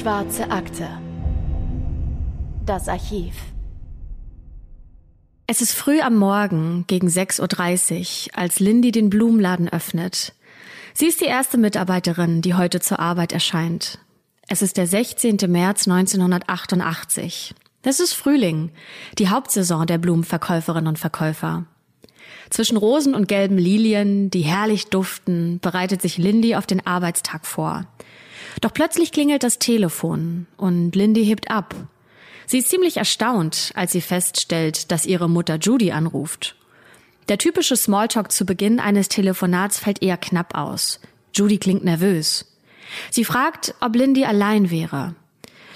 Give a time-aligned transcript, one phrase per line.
[0.00, 0.88] Schwarze Akte.
[2.64, 3.34] Das Archiv.
[5.46, 10.32] Es ist früh am Morgen gegen 6.30 Uhr, als Lindy den Blumenladen öffnet.
[10.94, 13.98] Sie ist die erste Mitarbeiterin, die heute zur Arbeit erscheint.
[14.48, 15.36] Es ist der 16.
[15.48, 17.54] März 1988.
[17.82, 18.70] Das ist Frühling,
[19.18, 21.66] die Hauptsaison der Blumenverkäuferinnen und Verkäufer.
[22.48, 27.84] Zwischen Rosen und gelben Lilien, die herrlich duften, bereitet sich Lindy auf den Arbeitstag vor.
[28.60, 31.74] Doch plötzlich klingelt das Telefon und Lindy hebt ab.
[32.46, 36.56] Sie ist ziemlich erstaunt, als sie feststellt, dass ihre Mutter Judy anruft.
[37.28, 41.00] Der typische Smalltalk zu Beginn eines Telefonats fällt eher knapp aus.
[41.32, 42.46] Judy klingt nervös.
[43.10, 45.14] Sie fragt, ob Lindy allein wäre.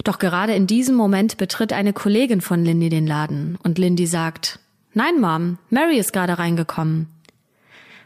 [0.03, 4.59] Doch gerade in diesem Moment betritt eine Kollegin von Lindy den Laden und Lindy sagt,
[4.93, 7.07] Nein, Mom, Mary ist gerade reingekommen.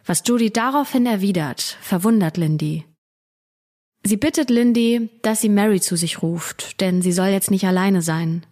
[0.05, 2.85] Was Judy daraufhin erwidert, verwundert Lindy.
[4.03, 8.01] Sie bittet Lindy, dass sie Mary zu sich ruft, denn sie soll jetzt nicht alleine
[8.01, 8.45] sein.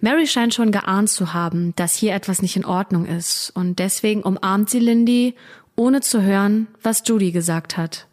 [0.00, 4.22] Mary scheint schon geahnt zu haben, dass hier etwas nicht in Ordnung ist, und deswegen
[4.22, 5.34] umarmt sie Lindy,
[5.74, 8.06] ohne zu hören, was Judy gesagt hat.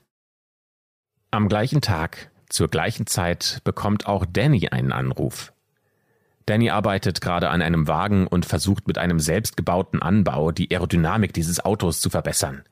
[1.31, 5.51] Am gleichen Tag, zur gleichen Zeit, bekommt auch Danny einen Anruf.
[6.45, 11.63] Danny arbeitet gerade an einem Wagen und versucht mit einem selbstgebauten Anbau die Aerodynamik dieses
[11.63, 12.63] Autos zu verbessern.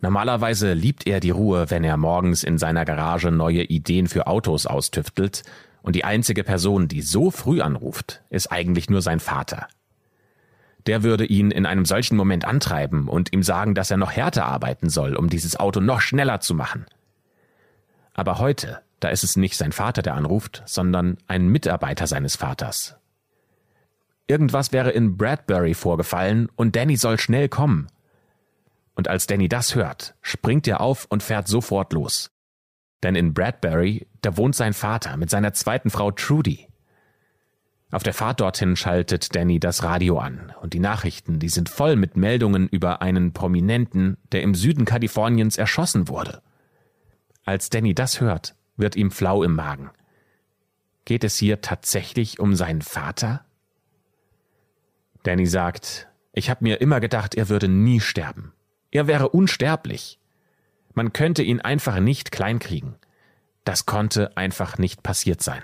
[0.00, 4.66] Normalerweise liebt er die Ruhe, wenn er morgens in seiner Garage neue Ideen für Autos
[4.66, 5.42] austüftelt,
[5.82, 9.68] und die einzige Person, die so früh anruft, ist eigentlich nur sein Vater.
[10.86, 14.44] Der würde ihn in einem solchen Moment antreiben und ihm sagen, dass er noch härter
[14.44, 16.86] arbeiten soll, um dieses Auto noch schneller zu machen.
[18.12, 22.96] Aber heute, da ist es nicht sein Vater, der anruft, sondern ein Mitarbeiter seines Vaters.
[24.26, 27.86] Irgendwas wäre in Bradbury vorgefallen und Danny soll schnell kommen.
[28.98, 32.32] Und als Danny das hört, springt er auf und fährt sofort los.
[33.04, 36.66] Denn in Bradbury, da wohnt sein Vater mit seiner zweiten Frau Trudy.
[37.92, 41.94] Auf der Fahrt dorthin schaltet Danny das Radio an und die Nachrichten, die sind voll
[41.94, 46.42] mit Meldungen über einen Prominenten, der im Süden Kaliforniens erschossen wurde.
[47.44, 49.90] Als Danny das hört, wird ihm flau im Magen.
[51.04, 53.44] Geht es hier tatsächlich um seinen Vater?
[55.22, 58.54] Danny sagt, ich habe mir immer gedacht, er würde nie sterben.
[58.90, 60.18] Er wäre unsterblich.
[60.94, 62.96] Man könnte ihn einfach nicht kleinkriegen.
[63.64, 65.62] Das konnte einfach nicht passiert sein.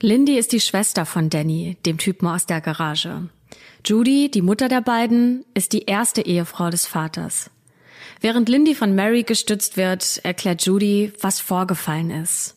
[0.00, 3.28] Lindy ist die Schwester von Danny, dem Typen aus der Garage.
[3.84, 7.50] Judy, die Mutter der beiden, ist die erste Ehefrau des Vaters.
[8.20, 12.56] Während Lindy von Mary gestützt wird, erklärt Judy, was vorgefallen ist.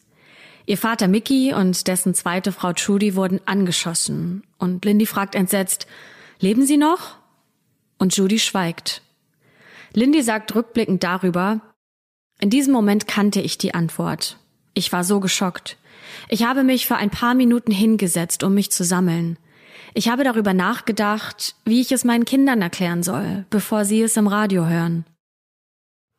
[0.66, 5.88] Ihr Vater Mickey und dessen zweite Frau Judy wurden angeschossen und Lindy fragt entsetzt,
[6.40, 7.19] leben sie noch?
[8.00, 9.04] Und Judy schweigt.
[9.94, 11.62] Lindy sagt rückblickend darüber,
[12.40, 14.38] in diesem Moment kannte ich die Antwort.
[14.74, 15.78] Ich war so geschockt.
[16.30, 19.38] Ich habe mich für ein paar Minuten hingesetzt, um mich zu sammeln.
[19.94, 24.28] Ich habe darüber nachgedacht, wie ich es meinen Kindern erklären soll, bevor sie es im
[24.28, 25.06] Radio hören.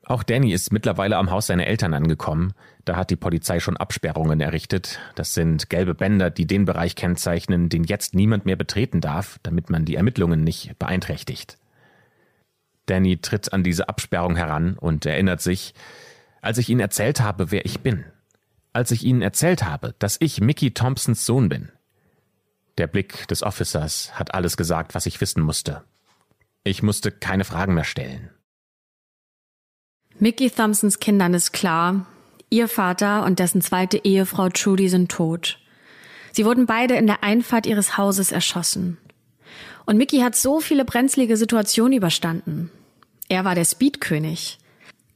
[0.04, 2.52] Auch Danny ist mittlerweile am Haus seiner Eltern angekommen.
[2.84, 4.98] Da hat die Polizei schon Absperrungen errichtet.
[5.14, 9.70] Das sind gelbe Bänder, die den Bereich kennzeichnen, den jetzt niemand mehr betreten darf, damit
[9.70, 11.59] man die Ermittlungen nicht beeinträchtigt.
[12.90, 15.74] Danny tritt an diese Absperrung heran und erinnert sich,
[16.42, 18.04] als ich ihnen erzählt habe, wer ich bin.
[18.72, 21.70] Als ich ihnen erzählt habe, dass ich Mickey Thompsons Sohn bin.
[22.78, 25.82] Der Blick des Officers hat alles gesagt, was ich wissen musste.
[26.64, 28.30] Ich musste keine Fragen mehr stellen.
[30.18, 32.06] Mickey Thompsons Kindern ist klar,
[32.50, 35.58] ihr Vater und dessen zweite Ehefrau Trudy sind tot.
[36.32, 38.98] Sie wurden beide in der Einfahrt ihres Hauses erschossen.
[39.86, 42.70] Und Mickey hat so viele brenzlige Situationen überstanden.
[43.30, 44.58] Er war der Speedkönig.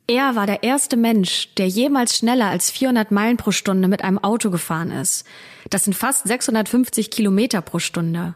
[0.07, 4.19] Er war der erste Mensch, der jemals schneller als 400 Meilen pro Stunde mit einem
[4.19, 5.27] Auto gefahren ist.
[5.69, 8.35] Das sind fast 650 Kilometer pro Stunde.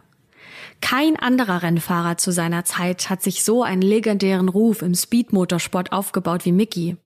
[0.81, 6.45] Kein anderer Rennfahrer zu seiner Zeit hat sich so einen legendären Ruf im Speedmotorsport aufgebaut
[6.45, 6.97] wie Mickey.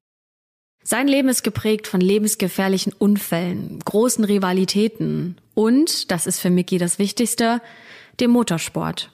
[0.82, 6.98] Sein Leben ist geprägt von lebensgefährlichen Unfällen, großen Rivalitäten und, das ist für Mickey das
[6.98, 7.60] Wichtigste,
[8.18, 9.10] dem Motorsport.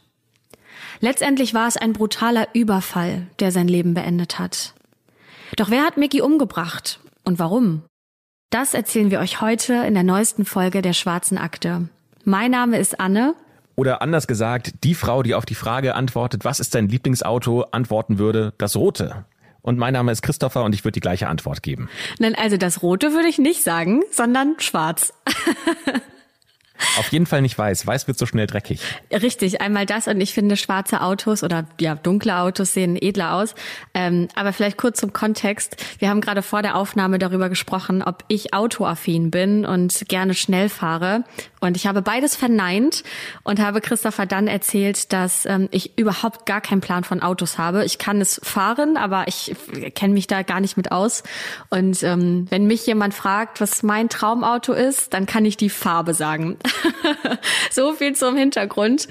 [1.00, 4.74] Letztendlich war es ein brutaler Überfall, der sein Leben beendet hat.
[5.56, 7.82] Doch wer hat Mickey umgebracht und warum?
[8.50, 11.88] Das erzählen wir euch heute in der neuesten Folge der Schwarzen Akte.
[12.24, 13.34] Mein Name ist Anne
[13.76, 18.18] oder anders gesagt, die Frau, die auf die Frage antwortet, was ist dein Lieblingsauto, antworten
[18.18, 19.24] würde, das rote.
[19.62, 21.88] Und mein Name ist Christopher und ich würde die gleiche Antwort geben.
[22.18, 25.12] Nein, also das rote würde ich nicht sagen, sondern schwarz.
[26.98, 27.86] Auf jeden Fall nicht weiß.
[27.86, 28.80] Weiß wird so schnell dreckig.
[29.12, 33.54] Richtig, einmal das und ich finde schwarze Autos oder ja dunkle Autos sehen edler aus.
[33.94, 35.76] Ähm, aber vielleicht kurz zum Kontext.
[35.98, 40.68] Wir haben gerade vor der Aufnahme darüber gesprochen, ob ich autoaffin bin und gerne schnell
[40.68, 41.24] fahre.
[41.60, 43.02] Und ich habe beides verneint
[43.42, 47.84] und habe Christopher dann erzählt, dass ähm, ich überhaupt gar keinen Plan von Autos habe.
[47.84, 49.54] Ich kann es fahren, aber ich
[49.94, 51.22] kenne mich da gar nicht mit aus.
[51.70, 56.14] Und ähm, wenn mich jemand fragt, was mein Traumauto ist, dann kann ich die Farbe
[56.14, 56.58] sagen.
[57.70, 59.08] so viel zum Hintergrund.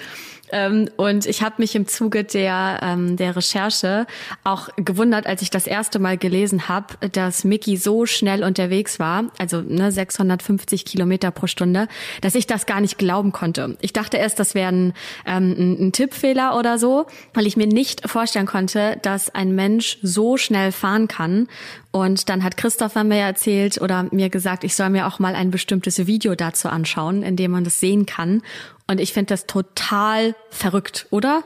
[0.51, 4.07] Ähm, und ich habe mich im Zuge der, ähm, der Recherche
[4.43, 9.25] auch gewundert, als ich das erste Mal gelesen habe, dass Mickey so schnell unterwegs war,
[9.37, 11.87] also ne, 650 Kilometer pro Stunde,
[12.21, 13.77] dass ich das gar nicht glauben konnte.
[13.81, 14.93] Ich dachte erst, das wäre ein,
[15.25, 19.97] ähm, ein, ein Tippfehler oder so, weil ich mir nicht vorstellen konnte, dass ein Mensch
[20.01, 21.47] so schnell fahren kann.
[21.91, 25.51] Und dann hat Christopher mir erzählt oder mir gesagt, ich soll mir auch mal ein
[25.51, 28.43] bestimmtes Video dazu anschauen, in dem man das sehen kann.
[28.87, 31.43] Und ich finde das total verrückt, oder?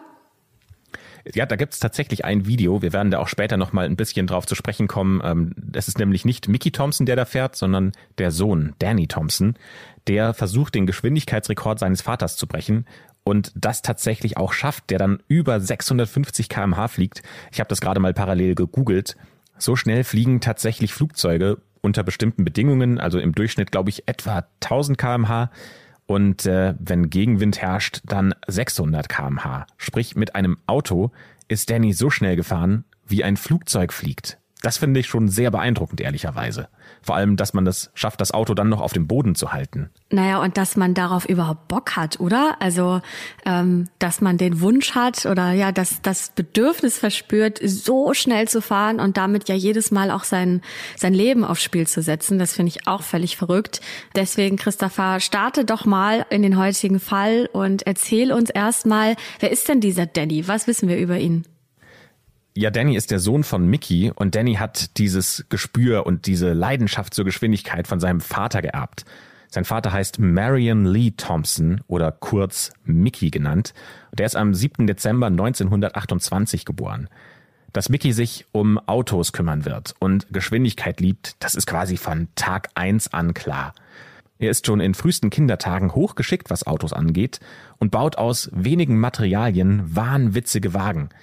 [1.33, 2.81] Ja, da gibt's tatsächlich ein Video.
[2.81, 5.21] Wir werden da auch später noch mal ein bisschen drauf zu sprechen kommen.
[5.23, 9.55] Ähm, es ist nämlich nicht Mickey Thompson, der da fährt, sondern der Sohn, Danny Thompson.
[10.07, 12.85] Der versucht, den Geschwindigkeitsrekord seines Vaters zu brechen
[13.23, 17.21] und das tatsächlich auch schafft, der dann über 650 kmh fliegt.
[17.51, 19.15] Ich habe das gerade mal parallel gegoogelt.
[19.59, 24.97] So schnell fliegen tatsächlich Flugzeuge unter bestimmten Bedingungen, also im Durchschnitt glaube ich etwa 1000
[24.97, 25.51] kmh
[26.11, 29.65] und äh, wenn Gegenwind herrscht, dann 600 kmh.
[29.77, 31.11] Sprich, mit einem Auto
[31.47, 34.40] ist Danny so schnell gefahren, wie ein Flugzeug fliegt.
[34.61, 36.67] Das finde ich schon sehr beeindruckend, ehrlicherweise.
[37.01, 39.89] Vor allem, dass man das schafft, das Auto dann noch auf dem Boden zu halten.
[40.11, 42.57] Naja, und dass man darauf überhaupt Bock hat, oder?
[42.59, 43.01] Also,
[43.45, 48.61] ähm, dass man den Wunsch hat oder ja, dass das Bedürfnis verspürt, so schnell zu
[48.61, 50.61] fahren und damit ja jedes Mal auch sein,
[50.95, 52.37] sein Leben aufs Spiel zu setzen.
[52.37, 53.81] Das finde ich auch völlig verrückt.
[54.15, 59.67] Deswegen, Christopher, starte doch mal in den heutigen Fall und erzähl uns erstmal, wer ist
[59.67, 60.47] denn dieser Danny?
[60.47, 61.45] Was wissen wir über ihn?
[62.61, 67.15] Ja, Danny ist der Sohn von Mickey und Danny hat dieses Gespür und diese Leidenschaft
[67.15, 69.03] zur Geschwindigkeit von seinem Vater geerbt.
[69.49, 73.73] Sein Vater heißt Marion Lee Thompson oder kurz Mickey genannt.
[74.11, 74.85] Und er ist am 7.
[74.85, 77.09] Dezember 1928 geboren.
[77.73, 82.69] Dass Mickey sich um Autos kümmern wird und Geschwindigkeit liebt, das ist quasi von Tag
[82.75, 83.73] eins an klar.
[84.37, 87.39] Er ist schon in frühesten Kindertagen hochgeschickt, was Autos angeht,
[87.79, 91.09] und baut aus wenigen Materialien wahnwitzige Wagen–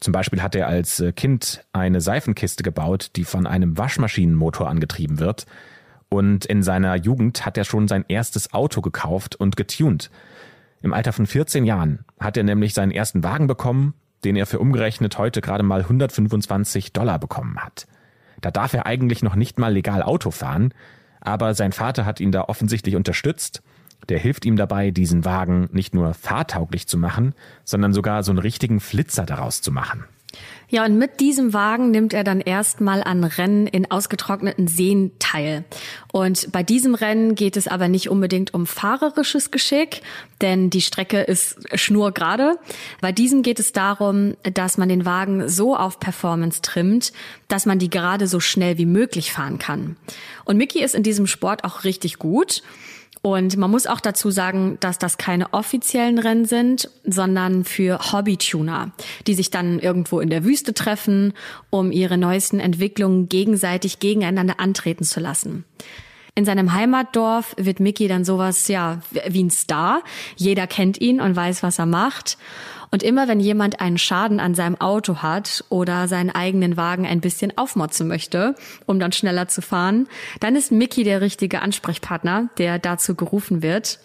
[0.00, 5.18] zum Beispiel hat er als äh, Kind eine Seifenkiste gebaut, die von einem Waschmaschinenmotor angetrieben
[5.18, 5.46] wird.
[6.08, 10.10] Und in seiner Jugend hat er schon sein erstes Auto gekauft und getuned.
[10.80, 14.58] Im Alter von 14 Jahren hat er nämlich seinen ersten Wagen bekommen, den er für
[14.58, 17.86] umgerechnet heute gerade mal 125 Dollar bekommen hat.
[18.40, 20.72] Da darf er eigentlich noch nicht mal legal Auto fahren,
[21.20, 23.62] aber sein Vater hat ihn da offensichtlich unterstützt
[24.08, 27.34] der hilft ihm dabei, diesen Wagen nicht nur fahrtauglich zu machen,
[27.64, 30.04] sondern sogar so einen richtigen Flitzer daraus zu machen.
[30.70, 35.64] Ja, und mit diesem Wagen nimmt er dann erstmal an Rennen in ausgetrockneten Seen teil.
[36.12, 40.02] Und bei diesem Rennen geht es aber nicht unbedingt um fahrerisches Geschick,
[40.42, 42.58] denn die Strecke ist schnurgerade.
[43.00, 47.14] Bei diesem geht es darum, dass man den Wagen so auf Performance trimmt,
[47.48, 49.96] dass man die gerade so schnell wie möglich fahren kann.
[50.44, 52.62] Und Mickey ist in diesem Sport auch richtig gut.
[53.22, 58.92] Und man muss auch dazu sagen, dass das keine offiziellen Rennen sind, sondern für Hobbytuner,
[59.26, 61.32] die sich dann irgendwo in der Wüste treffen,
[61.70, 65.64] um ihre neuesten Entwicklungen gegenseitig gegeneinander antreten zu lassen.
[66.38, 70.02] In seinem Heimatdorf wird Mickey dann sowas, ja, wie ein Star.
[70.36, 72.38] Jeder kennt ihn und weiß, was er macht.
[72.90, 77.20] Und immer wenn jemand einen Schaden an seinem Auto hat oder seinen eigenen Wagen ein
[77.20, 78.54] bisschen aufmotzen möchte,
[78.86, 80.08] um dann schneller zu fahren,
[80.40, 84.00] dann ist Mickey der richtige Ansprechpartner, der dazu gerufen wird.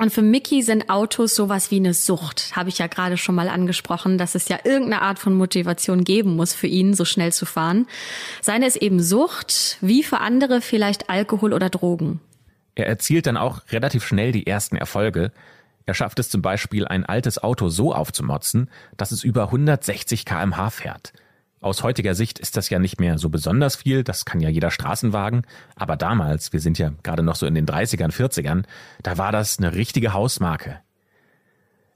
[0.00, 2.56] Und für Mickey sind Autos sowas wie eine Sucht.
[2.56, 6.36] Habe ich ja gerade schon mal angesprochen, dass es ja irgendeine Art von Motivation geben
[6.36, 7.86] muss für ihn, so schnell zu fahren.
[8.40, 12.18] Seine ist eben Sucht, wie für andere vielleicht Alkohol oder Drogen.
[12.76, 15.32] Er erzielt dann auch relativ schnell die ersten Erfolge.
[15.86, 20.70] Er schafft es zum Beispiel, ein altes Auto so aufzumotzen, dass es über 160 kmh
[20.70, 21.12] fährt.
[21.62, 24.70] Aus heutiger Sicht ist das ja nicht mehr so besonders viel, das kann ja jeder
[24.70, 25.42] Straßenwagen,
[25.76, 28.64] aber damals, wir sind ja gerade noch so in den 30ern, 40ern,
[29.02, 30.80] da war das eine richtige Hausmarke.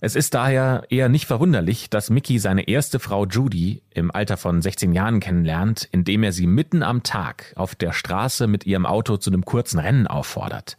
[0.00, 4.60] Es ist daher eher nicht verwunderlich, dass Mickey seine erste Frau Judy im Alter von
[4.60, 9.16] 16 Jahren kennenlernt, indem er sie mitten am Tag auf der Straße mit ihrem Auto
[9.16, 10.76] zu einem kurzen Rennen auffordert.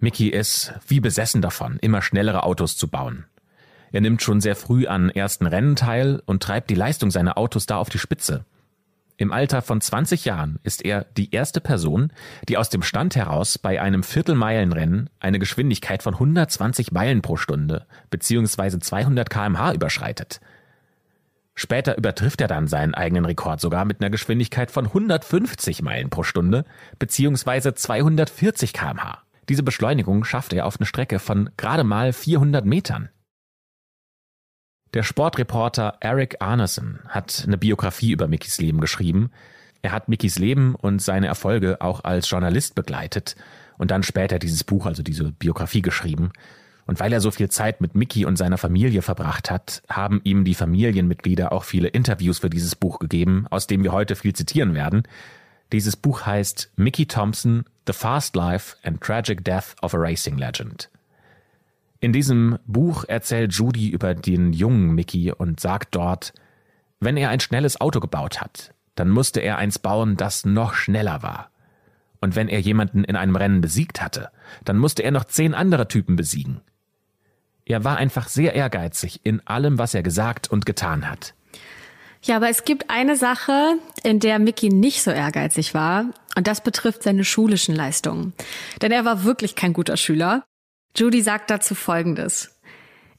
[0.00, 3.26] Mickey ist wie besessen davon, immer schnellere Autos zu bauen.
[3.90, 7.66] Er nimmt schon sehr früh an ersten Rennen teil und treibt die Leistung seiner Autos
[7.66, 8.44] da auf die Spitze.
[9.16, 12.12] Im Alter von 20 Jahren ist er die erste Person,
[12.48, 17.86] die aus dem Stand heraus bei einem Viertelmeilenrennen eine Geschwindigkeit von 120 Meilen pro Stunde
[18.10, 18.78] bzw.
[18.78, 20.40] 200 kmh überschreitet.
[21.56, 26.22] Später übertrifft er dann seinen eigenen Rekord sogar mit einer Geschwindigkeit von 150 Meilen pro
[26.22, 26.64] Stunde
[27.00, 27.74] bzw.
[27.74, 29.18] 240 kmh.
[29.48, 33.08] Diese Beschleunigung schafft er auf eine Strecke von gerade mal 400 Metern.
[34.94, 39.30] Der Sportreporter Eric Arneson hat eine Biografie über Mickys Leben geschrieben.
[39.82, 43.36] Er hat Mickys Leben und seine Erfolge auch als Journalist begleitet
[43.76, 46.32] und dann später dieses Buch, also diese Biografie geschrieben.
[46.86, 50.44] Und weil er so viel Zeit mit Mickey und seiner Familie verbracht hat, haben ihm
[50.44, 54.74] die Familienmitglieder auch viele Interviews für dieses Buch gegeben, aus dem wir heute viel zitieren
[54.74, 55.02] werden.
[55.72, 60.88] Dieses Buch heißt Mickey Thompson, The Fast Life and Tragic Death of a Racing Legend.
[62.00, 66.32] In diesem Buch erzählt Judy über den jungen Mickey und sagt dort,
[67.00, 71.22] wenn er ein schnelles Auto gebaut hat, dann musste er eins bauen, das noch schneller
[71.22, 71.50] war.
[72.20, 74.30] Und wenn er jemanden in einem Rennen besiegt hatte,
[74.64, 76.60] dann musste er noch zehn andere Typen besiegen.
[77.64, 81.34] Er war einfach sehr ehrgeizig in allem, was er gesagt und getan hat.
[82.22, 86.06] Ja, aber es gibt eine Sache, in der Mickey nicht so ehrgeizig war,
[86.36, 88.32] und das betrifft seine schulischen Leistungen.
[88.82, 90.44] Denn er war wirklich kein guter Schüler.
[90.96, 92.58] Judy sagt dazu Folgendes.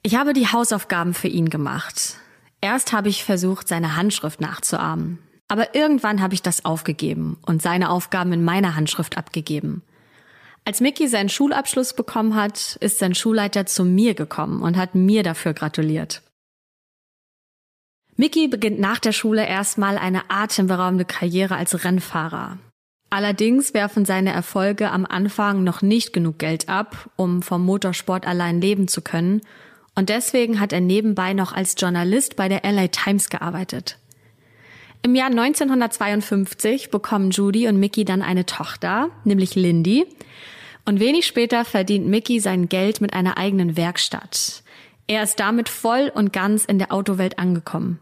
[0.02, 2.16] Ich habe die Hausaufgaben für ihn gemacht.
[2.60, 5.18] Erst habe ich versucht, seine Handschrift nachzuahmen.
[5.48, 9.82] Aber irgendwann habe ich das aufgegeben und seine Aufgaben in meiner Handschrift abgegeben.
[10.64, 15.22] Als Mickey seinen Schulabschluss bekommen hat, ist sein Schulleiter zu mir gekommen und hat mir
[15.22, 16.22] dafür gratuliert.
[18.20, 22.58] Mickey beginnt nach der Schule erstmal eine atemberaubende Karriere als Rennfahrer.
[23.08, 28.60] Allerdings werfen seine Erfolge am Anfang noch nicht genug Geld ab, um vom Motorsport allein
[28.60, 29.40] leben zu können,
[29.94, 33.96] und deswegen hat er nebenbei noch als Journalist bei der LA Times gearbeitet.
[35.02, 40.04] Im Jahr 1952 bekommen Judy und Mickey dann eine Tochter, nämlich Lindy,
[40.84, 44.62] und wenig später verdient Mickey sein Geld mit einer eigenen Werkstatt.
[45.06, 47.98] Er ist damit voll und ganz in der Autowelt angekommen.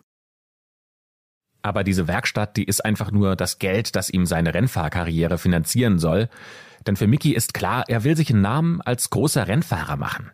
[1.62, 6.28] Aber diese Werkstatt, die ist einfach nur das Geld, das ihm seine Rennfahrkarriere finanzieren soll.
[6.86, 10.30] Denn für Mickey ist klar, er will sich einen Namen als großer Rennfahrer machen.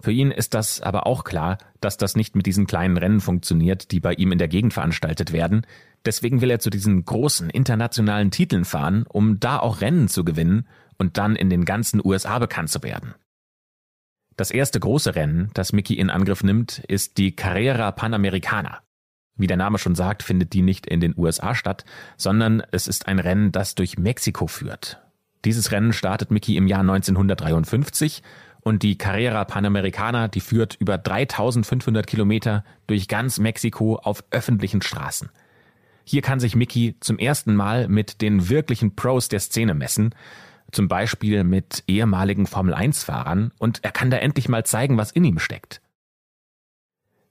[0.00, 3.92] Für ihn ist das aber auch klar, dass das nicht mit diesen kleinen Rennen funktioniert,
[3.92, 5.64] die bei ihm in der Gegend veranstaltet werden.
[6.04, 10.66] Deswegen will er zu diesen großen internationalen Titeln fahren, um da auch Rennen zu gewinnen
[10.98, 13.14] und dann in den ganzen USA bekannt zu werden.
[14.36, 18.80] Das erste große Rennen, das Mickey in Angriff nimmt, ist die Carrera Panamericana.
[19.36, 21.84] Wie der Name schon sagt, findet die nicht in den USA statt,
[22.16, 25.00] sondern es ist ein Rennen, das durch Mexiko führt.
[25.44, 28.22] Dieses Rennen startet Mickey im Jahr 1953
[28.60, 35.30] und die Carrera Panamericana, die führt über 3500 Kilometer durch ganz Mexiko auf öffentlichen Straßen.
[36.04, 40.14] Hier kann sich Mickey zum ersten Mal mit den wirklichen Pros der Szene messen,
[40.70, 45.38] zum Beispiel mit ehemaligen Formel-1-Fahrern, und er kann da endlich mal zeigen, was in ihm
[45.38, 45.81] steckt.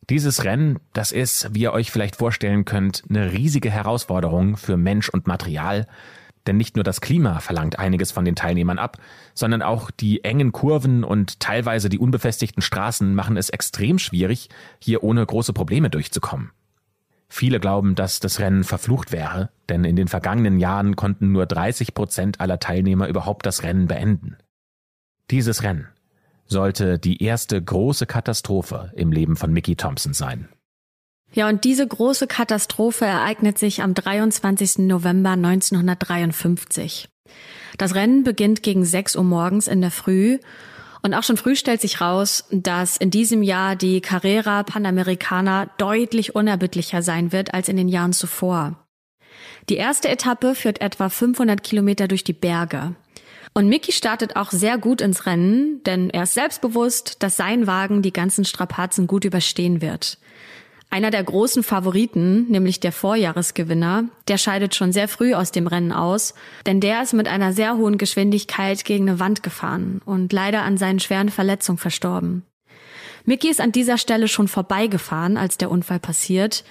[0.10, 5.10] Dieses Rennen, das ist, wie ihr euch vielleicht vorstellen könnt, eine riesige Herausforderung für Mensch
[5.10, 5.88] und Material,
[6.48, 8.98] denn nicht nur das Klima verlangt einiges von den Teilnehmern ab,
[9.36, 15.04] sondern auch die engen Kurven und teilweise die unbefestigten Straßen machen es extrem schwierig, hier
[15.04, 16.52] ohne große Probleme durchzukommen.
[17.30, 21.94] Viele glauben, dass das Rennen verflucht wäre, denn in den vergangenen Jahren konnten nur 30
[21.94, 24.36] Prozent aller Teilnehmer überhaupt das Rennen beenden.
[25.30, 25.88] Dieses Rennen
[26.52, 30.50] sollte die erste große Katastrophe im Leben von Mickey Thompson sein.
[31.34, 34.80] Ja, und diese große Katastrophe ereignet sich am 23.
[34.80, 37.08] November 1953.
[37.78, 40.40] Das Rennen beginnt gegen 6 Uhr morgens in der Früh
[41.02, 46.36] und auch schon früh stellt sich raus, dass in diesem Jahr die Carrera Panamericana deutlich
[46.36, 48.78] unerbittlicher sein wird als in den Jahren zuvor.
[49.70, 52.96] Die erste Etappe führt etwa 500 Kilometer durch die Berge.
[53.54, 58.02] Und Mickey startet auch sehr gut ins Rennen, denn er ist selbstbewusst, dass sein Wagen
[58.02, 60.18] die ganzen Strapazen gut überstehen wird.
[60.90, 65.94] Einer der großen Favoriten, nämlich der Vorjahresgewinner, der scheidet schon sehr früh aus dem Rennen
[65.94, 66.34] aus,
[66.66, 70.78] denn der ist mit einer sehr hohen Geschwindigkeit gegen eine Wand gefahren und leider an
[70.78, 72.44] seinen schweren Verletzungen verstorben.
[73.24, 76.64] Mickey ist an dieser Stelle schon vorbeigefahren, als der Unfall passiert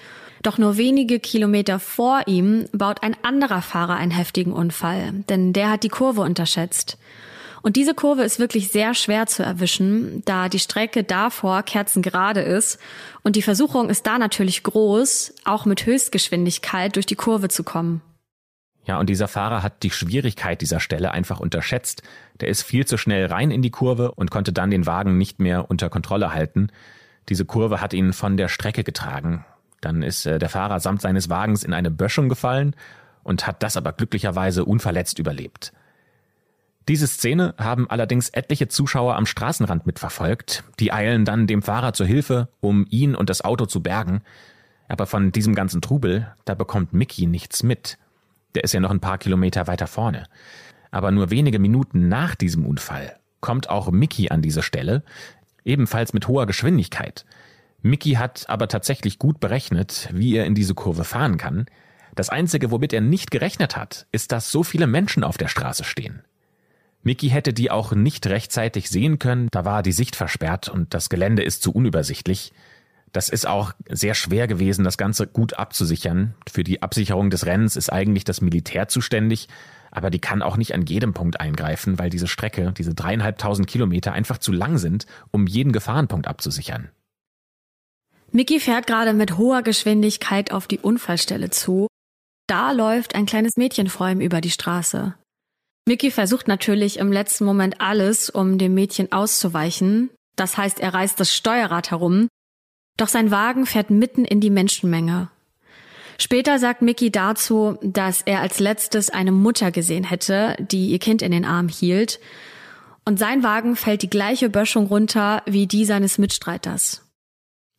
[0.43, 5.71] doch nur wenige Kilometer vor ihm baut ein anderer Fahrer einen heftigen Unfall, denn der
[5.71, 6.99] hat die Kurve unterschätzt.
[7.63, 12.79] Und diese Kurve ist wirklich sehr schwer zu erwischen, da die Strecke davor kerzengerade ist
[13.23, 18.01] und die Versuchung ist da natürlich groß, auch mit Höchstgeschwindigkeit durch die Kurve zu kommen.
[18.85, 22.03] Ja, und dieser Fahrer hat die Schwierigkeit dieser Stelle einfach unterschätzt.
[22.41, 25.39] Der ist viel zu schnell rein in die Kurve und konnte dann den Wagen nicht
[25.39, 26.69] mehr unter Kontrolle halten.
[27.29, 29.45] Diese Kurve hat ihn von der Strecke getragen.
[29.81, 32.75] Dann ist äh, der Fahrer samt seines Wagens in eine Böschung gefallen
[33.23, 35.73] und hat das aber glücklicherweise unverletzt überlebt.
[36.89, 40.65] Diese Szene haben allerdings etliche Zuschauer am Straßenrand mitverfolgt.
[40.81, 44.23] Die eilen dann dem Fahrer zur Hilfe, um ihn und das Auto zu bergen.
[44.89, 47.97] Aber von diesem ganzen Trubel, da bekommt Mickey nichts mit.
[48.55, 50.25] Der ist ja noch ein paar Kilometer weiter vorne.
[50.91, 55.03] Aber nur wenige Minuten nach diesem Unfall kommt auch Mickey an diese Stelle,
[55.65, 57.25] ebenfalls mit hoher Geschwindigkeit.
[57.83, 61.67] Mickey hat aber tatsächlich gut berechnet, wie er in diese Kurve fahren kann.
[62.15, 65.85] Das Einzige, womit er nicht gerechnet hat, ist, dass so viele Menschen auf der Straße
[65.85, 66.23] stehen.
[67.03, 71.09] Mickey hätte die auch nicht rechtzeitig sehen können, da war die Sicht versperrt und das
[71.09, 72.53] Gelände ist zu unübersichtlich.
[73.13, 76.35] Das ist auch sehr schwer gewesen, das Ganze gut abzusichern.
[76.49, 79.49] Für die Absicherung des Rennens ist eigentlich das Militär zuständig,
[79.91, 84.13] aber die kann auch nicht an jedem Punkt eingreifen, weil diese Strecke, diese dreieinhalbtausend Kilometer
[84.13, 86.91] einfach zu lang sind, um jeden Gefahrenpunkt abzusichern.
[88.33, 91.89] Mickey fährt gerade mit hoher Geschwindigkeit auf die Unfallstelle zu.
[92.47, 95.15] Da läuft ein kleines Mädchen vor ihm über die Straße.
[95.89, 100.11] Mickey versucht natürlich im letzten Moment alles, um dem Mädchen auszuweichen.
[100.37, 102.29] Das heißt, er reißt das Steuerrad herum.
[102.97, 105.31] Doch sein Wagen fährt mitten in die Menschenmenge.
[106.19, 111.23] Später sagt Mickey dazu, dass er als letztes eine Mutter gesehen hätte, die ihr Kind
[111.23, 112.21] in den Arm hielt.
[113.05, 117.10] Und sein Wagen fällt die gleiche Böschung runter wie die seines Mitstreiters.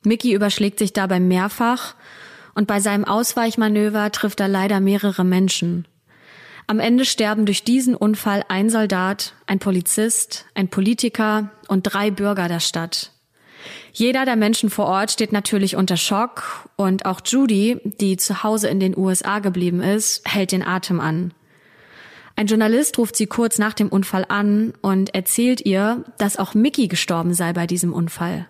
[0.04, 1.96] Mickey überschlägt sich dabei mehrfach
[2.56, 5.88] und bei seinem Ausweichmanöver trifft er leider mehrere Menschen.
[6.68, 12.48] Am Ende sterben durch diesen Unfall ein Soldat, ein Polizist, ein Politiker und drei Bürger
[12.48, 13.12] der Stadt.
[13.94, 18.70] Jeder der Menschen vor Ort steht natürlich unter Schock und auch Judy, die zu Hause
[18.70, 21.34] in den USA geblieben ist, hält den Atem an.
[22.36, 26.88] Ein Journalist ruft sie kurz nach dem Unfall an und erzählt ihr, dass auch Mickey
[26.88, 28.48] gestorben sei bei diesem Unfall.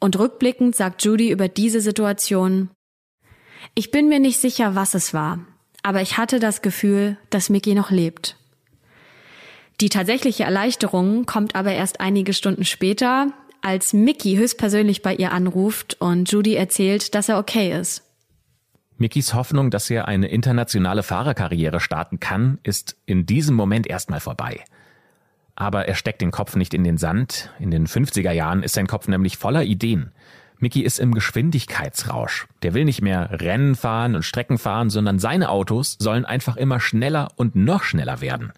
[0.00, 2.70] Und rückblickend sagt Judy über diese Situation,
[3.74, 5.40] ich bin mir nicht sicher, was es war
[5.86, 8.36] aber ich hatte das Gefühl, dass Mickey noch lebt.
[9.80, 13.28] Die tatsächliche Erleichterung kommt aber erst einige Stunden später,
[13.62, 18.02] als Mickey höchstpersönlich bei ihr anruft und Judy erzählt, dass er okay ist.
[18.98, 24.64] Mickys Hoffnung, dass er eine internationale Fahrerkarriere starten kann, ist in diesem Moment erstmal vorbei.
[25.56, 27.50] Aber er steckt den Kopf nicht in den Sand.
[27.58, 30.12] In den 50er Jahren ist sein Kopf nämlich voller Ideen.
[30.58, 32.46] Mickey ist im Geschwindigkeitsrausch.
[32.62, 36.80] Der will nicht mehr Rennen fahren und Strecken fahren, sondern seine Autos sollen einfach immer
[36.80, 38.52] schneller und noch schneller werden.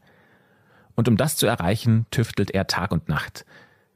[0.94, 3.44] Und um das zu erreichen, tüftelt er Tag und Nacht.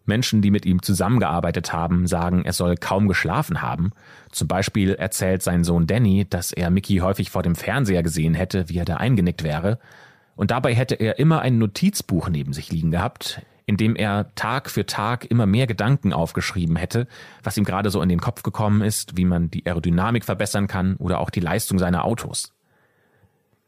[0.04, 3.92] Menschen, die mit ihm zusammengearbeitet haben, sagen, er soll kaum geschlafen haben.
[4.30, 8.68] Zum Beispiel erzählt sein Sohn Danny, dass er Mickey häufig vor dem Fernseher gesehen hätte,
[8.68, 9.78] wie er da eingenickt wäre.
[10.42, 14.70] Und dabei hätte er immer ein Notizbuch neben sich liegen gehabt, in dem er Tag
[14.70, 17.06] für Tag immer mehr Gedanken aufgeschrieben hätte,
[17.44, 20.96] was ihm gerade so in den Kopf gekommen ist, wie man die Aerodynamik verbessern kann
[20.96, 22.52] oder auch die Leistung seiner Autos.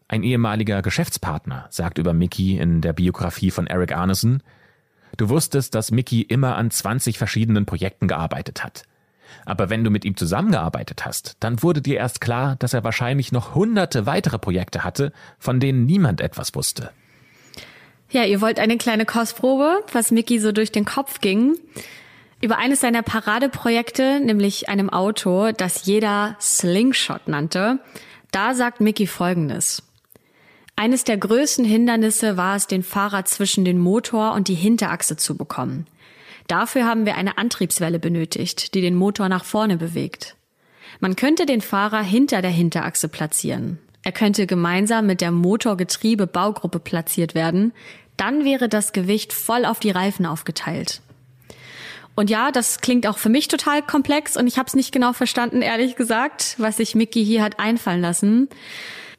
[0.09, 4.43] Ein ehemaliger Geschäftspartner sagt über Mickey in der Biografie von Eric Arneson,
[5.17, 8.83] Du wusstest, dass Mickey immer an 20 verschiedenen Projekten gearbeitet hat.
[9.44, 13.33] Aber wenn du mit ihm zusammengearbeitet hast, dann wurde dir erst klar, dass er wahrscheinlich
[13.33, 16.90] noch hunderte weitere Projekte hatte, von denen niemand etwas wusste.
[18.11, 21.57] Ja, ihr wollt eine kleine Kostprobe, was Mickey so durch den Kopf ging.
[22.40, 27.79] Über eines seiner Paradeprojekte, nämlich einem Auto, das jeder Slingshot nannte,
[28.31, 29.83] da sagt Mickey Folgendes.
[30.77, 35.37] Eines der größten Hindernisse war es, den Fahrer zwischen den Motor und die Hinterachse zu
[35.37, 35.87] bekommen.
[36.46, 40.37] Dafür haben wir eine Antriebswelle benötigt, die den Motor nach vorne bewegt.
[41.00, 43.78] Man könnte den Fahrer hinter der Hinterachse platzieren.
[44.02, 47.72] Er könnte gemeinsam mit der Motorgetriebe-Baugruppe platziert werden,
[48.16, 51.00] dann wäre das Gewicht voll auf die Reifen aufgeteilt.
[52.14, 55.12] Und ja, das klingt auch für mich total komplex und ich habe es nicht genau
[55.12, 58.48] verstanden, ehrlich gesagt, was sich Mickey hier hat einfallen lassen.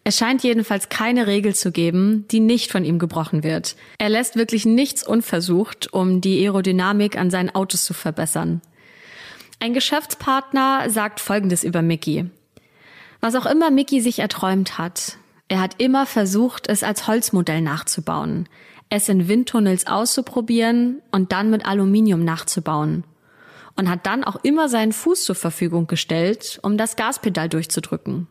[0.06, 3.76] Es scheint jedenfalls keine Regel zu geben, die nicht von ihm gebrochen wird.
[3.98, 8.62] Er lässt wirklich nichts unversucht, um die Aerodynamik an seinen Autos zu verbessern.
[9.60, 12.26] Ein Geschäftspartner sagt Folgendes über Mickey.
[13.20, 15.18] Was auch immer Mickey sich erträumt hat,
[15.50, 18.48] er hat immer versucht, es als Holzmodell nachzubauen
[18.90, 23.04] es in Windtunnels auszuprobieren und dann mit Aluminium nachzubauen.
[23.78, 28.28] Und hat dann auch immer seinen Fuß zur Verfügung gestellt, um das Gaspedal durchzudrücken.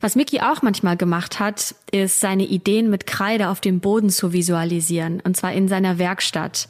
[0.00, 4.32] Was Mickey auch manchmal gemacht hat, ist seine Ideen mit Kreide auf dem Boden zu
[4.32, 6.68] visualisieren, und zwar in seiner Werkstatt.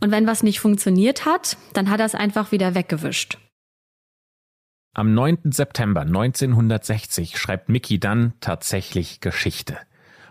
[0.00, 3.38] Und wenn was nicht funktioniert hat, dann hat er es einfach wieder weggewischt.
[4.94, 5.52] Am 9.
[5.52, 9.78] September 1960 schreibt Mickey dann tatsächlich Geschichte.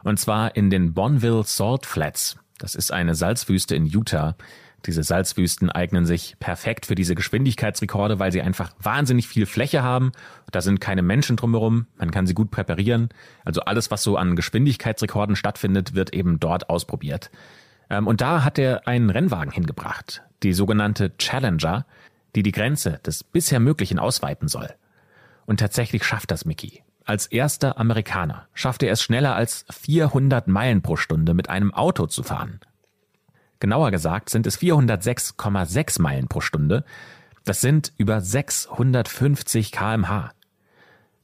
[0.04, 2.38] Und zwar in den Bonneville Salt Flats.
[2.58, 4.36] Das ist eine Salzwüste in Utah.
[4.86, 10.12] Diese Salzwüsten eignen sich perfekt für diese Geschwindigkeitsrekorde, weil sie einfach wahnsinnig viel Fläche haben.
[10.52, 11.86] Da sind keine Menschen drumherum.
[11.98, 13.10] Man kann sie gut präparieren.
[13.46, 17.30] Also alles, was so an Geschwindigkeitsrekorden stattfindet, wird eben dort ausprobiert.
[17.90, 21.86] Ähm, und da hat er einen Rennwagen hingebracht, die sogenannte Challenger,
[22.36, 24.70] die die Grenze des bisher Möglichen ausweiten soll.
[25.46, 26.84] Und tatsächlich schafft das Mickey.
[27.04, 32.06] Als erster Amerikaner schaffte er es schneller als 400 Meilen pro Stunde mit einem Auto
[32.08, 32.62] zu fahren.
[33.62, 36.84] Genauer gesagt sind es 406,6 Meilen pro Stunde.
[37.46, 40.32] Das sind über 650 kmh.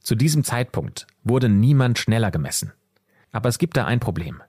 [0.00, 2.72] Zu diesem Zeitpunkt wurde niemand schneller gemessen.
[3.32, 4.40] Aber es gibt da ein Problem.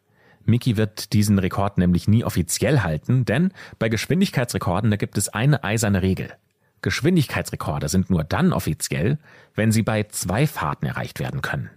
[0.46, 6.04] Mickey wird diesen Rekord nämlich nie offiziell halten, denn bei Geschwindigkeitsrekorden gibt es eine eiserne
[6.04, 6.32] Regel.
[6.84, 9.18] Geschwindigkeitsrekorde sind nur dann offiziell,
[9.56, 11.72] wenn sie bei zwei Fahrten erreicht werden können.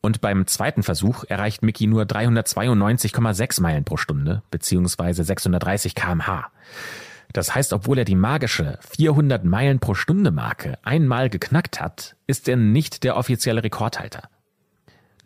[0.00, 5.22] Und beim zweiten Versuch erreicht Mickey nur 392,6 Meilen pro Stunde bzw.
[5.22, 6.50] 630 kmh.
[7.32, 12.48] Das heißt, obwohl er die magische 400 Meilen pro Stunde Marke einmal geknackt hat, ist
[12.48, 14.28] er nicht der offizielle Rekordhalter.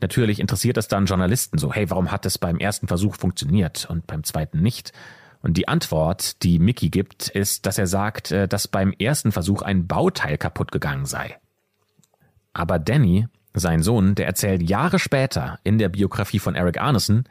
[0.01, 4.07] Natürlich interessiert es dann Journalisten so, hey, warum hat es beim ersten Versuch funktioniert und
[4.07, 4.93] beim zweiten nicht?
[5.43, 9.63] Und die Antwort, die Mickey gibt, ist, dass er sagt, äh, dass beim ersten Versuch
[9.63, 11.39] ein Bauteil kaputt gegangen sei.
[12.53, 17.25] Aber Danny sein Sohn, der erzählt Jahre später in der Biografie von Eric Arneson,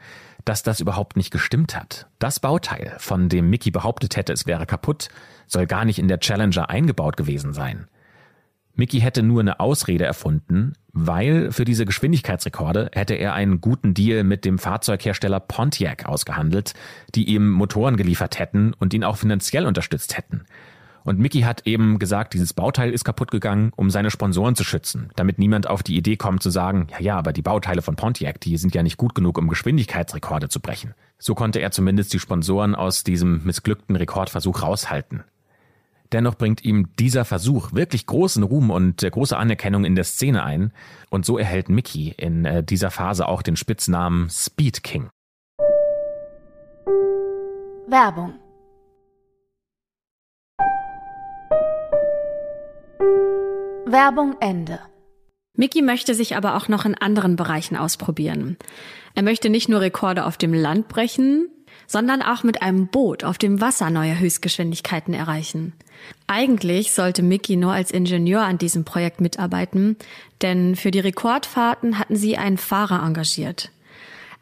[0.44, 2.06] dass das überhaupt nicht gestimmt hat.
[2.18, 5.08] Das Bauteil, von dem Mickey behauptet hätte, es wäre kaputt,
[5.46, 7.88] soll gar nicht in der Challenger eingebaut gewesen sein.
[8.74, 14.24] Mickey hätte nur eine Ausrede erfunden, weil für diese Geschwindigkeitsrekorde hätte er einen guten Deal
[14.24, 16.74] mit dem Fahrzeughersteller Pontiac ausgehandelt,
[17.14, 20.44] die ihm Motoren geliefert hätten und ihn auch finanziell unterstützt hätten.
[21.10, 25.10] Und Mickey hat eben gesagt, dieses Bauteil ist kaputt gegangen, um seine Sponsoren zu schützen,
[25.16, 28.40] damit niemand auf die Idee kommt zu sagen, ja, ja, aber die Bauteile von Pontiac,
[28.40, 30.94] die sind ja nicht gut genug, um Geschwindigkeitsrekorde zu brechen.
[31.18, 35.24] So konnte er zumindest die Sponsoren aus diesem missglückten Rekordversuch raushalten.
[36.12, 40.44] Dennoch bringt ihm dieser Versuch wirklich großen Ruhm und äh, große Anerkennung in der Szene
[40.44, 40.72] ein.
[41.08, 45.08] Und so erhält Mickey in äh, dieser Phase auch den Spitznamen Speed King.
[47.88, 48.34] Werbung
[53.92, 54.78] Werbung Ende.
[55.56, 58.56] Mickey möchte sich aber auch noch in anderen Bereichen ausprobieren.
[59.14, 61.48] Er möchte nicht nur Rekorde auf dem Land brechen,
[61.86, 65.72] sondern auch mit einem Boot auf dem Wasser neue Höchstgeschwindigkeiten erreichen.
[66.28, 69.96] Eigentlich sollte Mickey nur als Ingenieur an diesem Projekt mitarbeiten,
[70.40, 73.72] denn für die Rekordfahrten hatten sie einen Fahrer engagiert.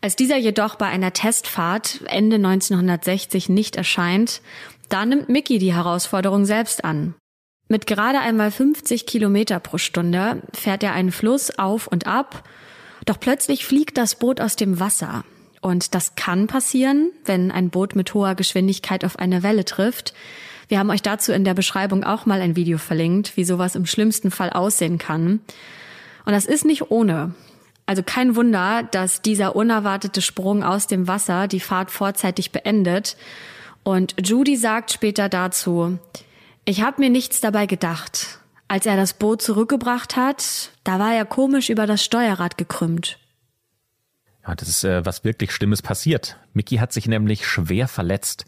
[0.02, 4.42] Als dieser jedoch bei einer Testfahrt Ende 1960 nicht erscheint,
[4.90, 7.14] da nimmt Mickey die Herausforderung selbst an.
[7.68, 12.48] Mit gerade einmal 50 Kilometer pro Stunde fährt er einen Fluss auf und ab,
[13.04, 15.24] doch plötzlich fliegt das Boot aus dem Wasser.
[15.60, 20.14] Und das kann passieren, wenn ein Boot mit hoher Geschwindigkeit auf eine Welle trifft.
[20.68, 23.86] Wir haben euch dazu in der Beschreibung auch mal ein Video verlinkt, wie sowas im
[23.86, 25.40] schlimmsten Fall aussehen kann.
[26.24, 27.34] Und das ist nicht ohne.
[27.86, 33.16] Also kein Wunder, dass dieser unerwartete Sprung aus dem Wasser die Fahrt vorzeitig beendet.
[33.82, 35.98] Und Judy sagt später dazu,
[36.68, 38.40] ich habe mir nichts dabei gedacht.
[38.68, 43.18] Als er das Boot zurückgebracht hat, da war er komisch über das Steuerrad gekrümmt.
[44.46, 46.38] Ja, das ist äh, was wirklich Schlimmes passiert.
[46.52, 48.44] Mickey hat sich nämlich schwer verletzt.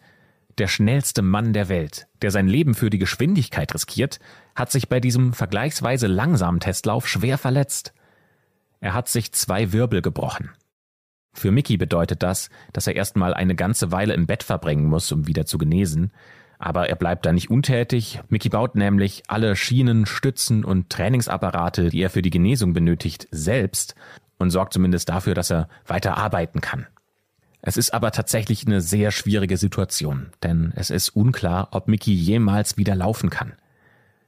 [0.58, 4.20] Der schnellste Mann der Welt, der sein Leben für die Geschwindigkeit riskiert,
[4.54, 7.94] hat sich bei diesem vergleichsweise langsamen Testlauf schwer verletzt.
[8.80, 10.50] Er hat sich zwei Wirbel gebrochen.
[11.32, 15.26] Für Mickey bedeutet das, dass er erstmal eine ganze Weile im Bett verbringen muss, um
[15.26, 16.12] wieder zu genesen.
[16.62, 18.20] Aber er bleibt da nicht untätig.
[18.28, 23.94] Mickey baut nämlich alle Schienen, Stützen und Trainingsapparate, die er für die Genesung benötigt, selbst
[24.38, 26.86] und sorgt zumindest dafür, dass er weiter arbeiten kann.
[27.62, 32.76] Es ist aber tatsächlich eine sehr schwierige Situation, denn es ist unklar, ob Mickey jemals
[32.76, 33.54] wieder laufen kann.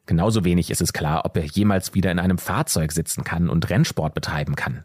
[0.06, 3.68] Genauso wenig ist es klar, ob er jemals wieder in einem Fahrzeug sitzen kann und
[3.68, 4.84] Rennsport betreiben kann.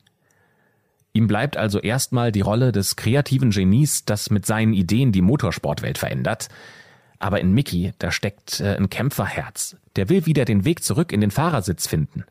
[1.13, 5.97] Ihm bleibt also erstmal die Rolle des kreativen Genies, das mit seinen Ideen die Motorsportwelt
[5.97, 6.49] verändert,
[7.19, 9.77] aber in Mickey, da steckt äh, ein Kämpferherz.
[9.95, 12.25] Der will wieder den Weg zurück in den Fahrersitz finden.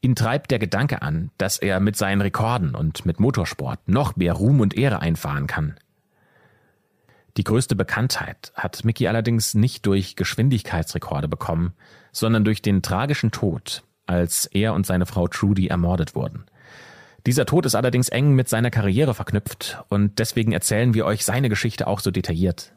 [0.00, 4.34] Ihn treibt der Gedanke an, dass er mit seinen Rekorden und mit Motorsport noch mehr
[4.34, 5.76] Ruhm und Ehre einfahren kann.
[7.36, 11.72] Die größte Bekanntheit hat Mickey allerdings nicht durch Geschwindigkeitsrekorde bekommen,
[12.12, 16.44] sondern durch den tragischen Tod, als er und seine Frau Trudy ermordet wurden.
[17.26, 21.48] Dieser Tod ist allerdings eng mit seiner Karriere verknüpft und deswegen erzählen wir euch seine
[21.48, 22.73] Geschichte auch so detailliert.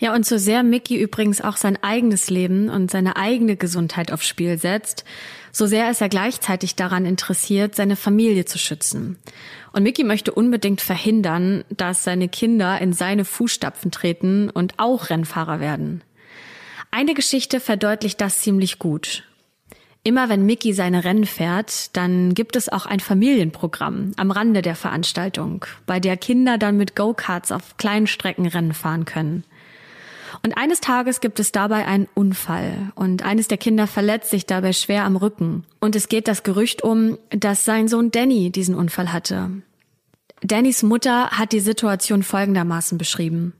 [0.00, 4.28] Ja, und so sehr Mickey übrigens auch sein eigenes Leben und seine eigene Gesundheit aufs
[4.28, 5.04] Spiel setzt,
[5.50, 9.18] so sehr ist er gleichzeitig daran interessiert, seine Familie zu schützen.
[9.72, 15.58] Und Mickey möchte unbedingt verhindern, dass seine Kinder in seine Fußstapfen treten und auch Rennfahrer
[15.58, 16.02] werden.
[16.92, 19.24] Eine Geschichte verdeutlicht das ziemlich gut.
[20.04, 24.76] Immer wenn Mickey seine Rennen fährt, dann gibt es auch ein Familienprogramm am Rande der
[24.76, 29.44] Veranstaltung, bei der Kinder dann mit Go-Karts auf kleinen Strecken Rennen fahren können.
[30.42, 34.72] Und eines Tages gibt es dabei einen Unfall und eines der Kinder verletzt sich dabei
[34.72, 35.64] schwer am Rücken.
[35.80, 39.50] Und es geht das Gerücht um, dass sein Sohn Danny diesen Unfall hatte.
[40.42, 43.54] Dannys Mutter hat die Situation folgendermaßen beschrieben.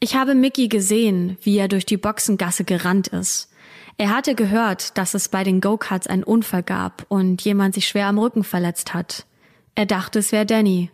[0.00, 3.50] Ich habe Mickey gesehen, wie er durch die Boxengasse gerannt ist.
[3.98, 8.06] Er hatte gehört, dass es bei den Go-Karts einen Unfall gab und jemand sich schwer
[8.06, 9.26] am Rücken verletzt hat.
[9.74, 10.90] Er dachte, es wäre Danny.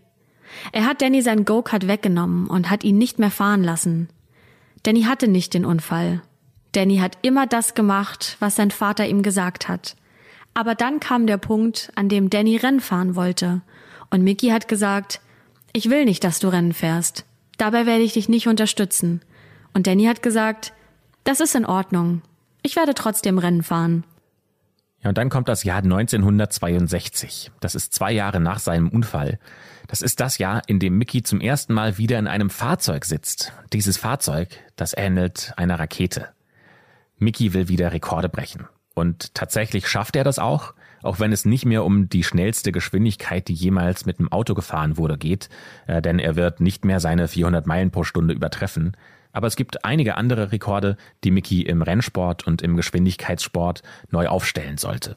[0.72, 4.08] Er hat Danny seinen Go-Kart weggenommen und hat ihn nicht mehr fahren lassen.
[4.82, 6.22] Danny hatte nicht den Unfall.
[6.72, 9.96] Danny hat immer das gemacht, was sein Vater ihm gesagt hat.
[10.54, 13.62] Aber dann kam der Punkt, an dem Danny Rennen fahren wollte.
[14.10, 15.20] Und Mickey hat gesagt,
[15.72, 17.24] ich will nicht, dass du Rennen fährst.
[17.58, 19.20] Dabei werde ich dich nicht unterstützen.
[19.74, 20.72] Und Danny hat gesagt,
[21.24, 22.22] das ist in Ordnung.
[22.62, 24.04] Ich werde trotzdem Rennen fahren.
[25.02, 27.52] Ja, und dann kommt das Jahr 1962.
[27.60, 29.38] Das ist zwei Jahre nach seinem Unfall.
[29.88, 33.52] Das ist das Jahr, in dem Mickey zum ersten Mal wieder in einem Fahrzeug sitzt.
[33.72, 36.28] Dieses Fahrzeug, das ähnelt einer Rakete.
[37.16, 38.68] Mickey will wieder Rekorde brechen.
[38.94, 43.48] Und tatsächlich schafft er das auch, auch wenn es nicht mehr um die schnellste Geschwindigkeit,
[43.48, 45.48] die jemals mit dem Auto gefahren wurde, geht,
[45.86, 48.94] äh, denn er wird nicht mehr seine 400 Meilen pro Stunde übertreffen.
[49.32, 54.76] Aber es gibt einige andere Rekorde, die Mickey im Rennsport und im Geschwindigkeitssport neu aufstellen
[54.76, 55.14] sollte.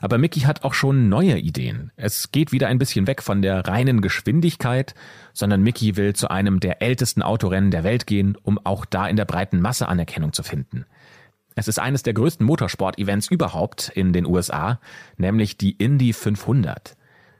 [0.00, 1.92] Aber Mickey hat auch schon neue Ideen.
[1.96, 4.94] Es geht wieder ein bisschen weg von der reinen Geschwindigkeit,
[5.32, 9.16] sondern Mickey will zu einem der ältesten Autorennen der Welt gehen, um auch da in
[9.16, 10.84] der breiten Masse Anerkennung zu finden.
[11.54, 14.80] Es ist eines der größten Motorsport-Events überhaupt in den USA,
[15.16, 16.96] nämlich die Indy 500.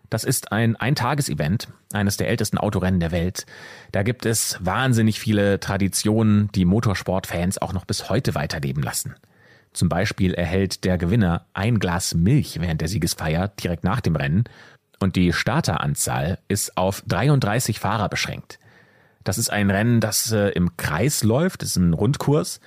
[0.09, 3.47] Das ist ein Eintagesevent, eines der ältesten Autorennen der Welt.
[3.91, 9.17] Da gibt es wahnsinnig viele Traditionen, die Motorsportfans auch noch bis heute weiterleben lassen.
[9.75, 14.45] Zum Beispiel erhält der Gewinner ein Glas Milch während der Siegesfeier direkt nach dem Rennen
[15.01, 18.61] und die Starteranzahl ist auf 33 Fahrer beschränkt.
[19.25, 22.61] Das ist ein Rennen, das äh, im Kreis läuft, das ist ein Rundkurs.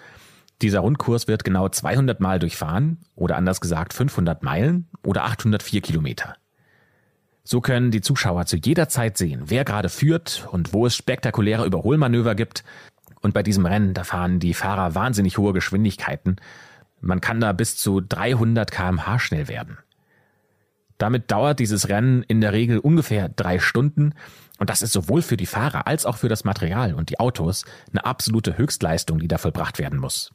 [0.61, 6.35] Dieser Rundkurs wird genau 200 Mal durchfahren oder anders gesagt 500 Meilen oder 804 Kilometer.
[7.43, 11.65] So können die Zuschauer zu jeder Zeit sehen, wer gerade führt und wo es spektakuläre
[11.65, 12.65] Überholmanöver gibt.
[13.21, 16.35] Und bei diesem Rennen, da fahren die Fahrer wahnsinnig hohe Geschwindigkeiten
[16.99, 19.77] man kann da bis zu 300 kmh schnell werden.
[20.97, 24.13] Damit dauert dieses Rennen in der Regel ungefähr drei Stunden
[24.57, 27.65] und das ist sowohl für die Fahrer als auch für das Material und die Autos
[27.91, 30.31] eine absolute Höchstleistung, die da vollbracht werden muss.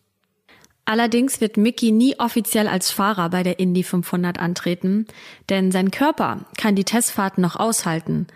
[0.84, 5.06] Allerdings wird Mickey nie offiziell als Fahrer bei der Indy 500 antreten,
[5.48, 8.26] denn sein Körper kann die Testfahrten noch aushalten,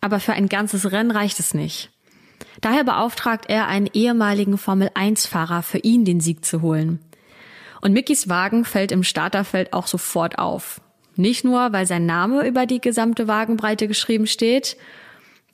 [0.00, 1.90] aber für ein ganzes Rennen reicht es nicht.
[2.62, 7.00] Daher beauftragt er einen ehemaligen Formel-1-Fahrer für ihn den Sieg zu holen.
[7.80, 10.80] Und Mickys Wagen fällt im Starterfeld auch sofort auf.
[11.16, 14.76] Nicht nur, weil sein Name über die gesamte Wagenbreite geschrieben steht,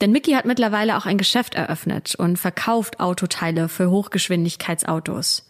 [0.01, 5.49] denn Mickey hat mittlerweile auch ein Geschäft eröffnet und verkauft Autoteile für Hochgeschwindigkeitsautos.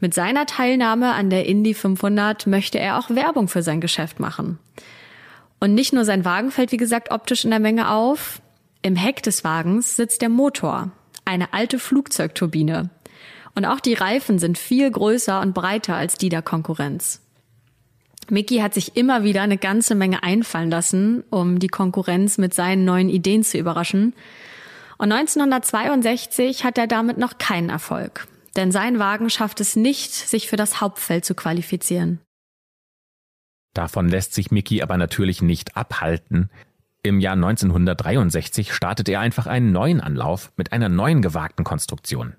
[0.00, 4.58] Mit seiner Teilnahme an der Indy 500 möchte er auch Werbung für sein Geschäft machen.
[5.58, 8.40] Und nicht nur sein Wagen fällt, wie gesagt, optisch in der Menge auf.
[8.82, 10.90] Im Heck des Wagens sitzt der Motor,
[11.24, 12.90] eine alte Flugzeugturbine.
[13.56, 17.22] Und auch die Reifen sind viel größer und breiter als die der Konkurrenz.
[18.28, 22.84] Mickey hat sich immer wieder eine ganze Menge einfallen lassen, um die Konkurrenz mit seinen
[22.84, 24.14] neuen Ideen zu überraschen.
[24.98, 30.48] Und 1962 hat er damit noch keinen Erfolg, denn sein Wagen schafft es nicht, sich
[30.48, 32.20] für das Hauptfeld zu qualifizieren.
[33.74, 36.50] Davon lässt sich Mickey aber natürlich nicht abhalten.
[37.02, 42.34] Im Jahr 1963 startet er einfach einen neuen Anlauf mit einer neuen gewagten Konstruktion.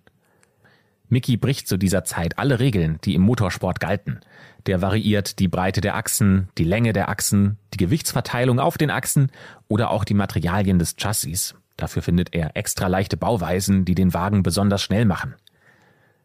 [1.10, 4.20] Mickey bricht zu dieser Zeit alle Regeln, die im Motorsport galten.
[4.66, 9.32] Der variiert die Breite der Achsen, die Länge der Achsen, die Gewichtsverteilung auf den Achsen
[9.68, 11.56] oder auch die Materialien des Chassis.
[11.78, 15.36] Dafür findet er extra leichte Bauweisen, die den Wagen besonders schnell machen.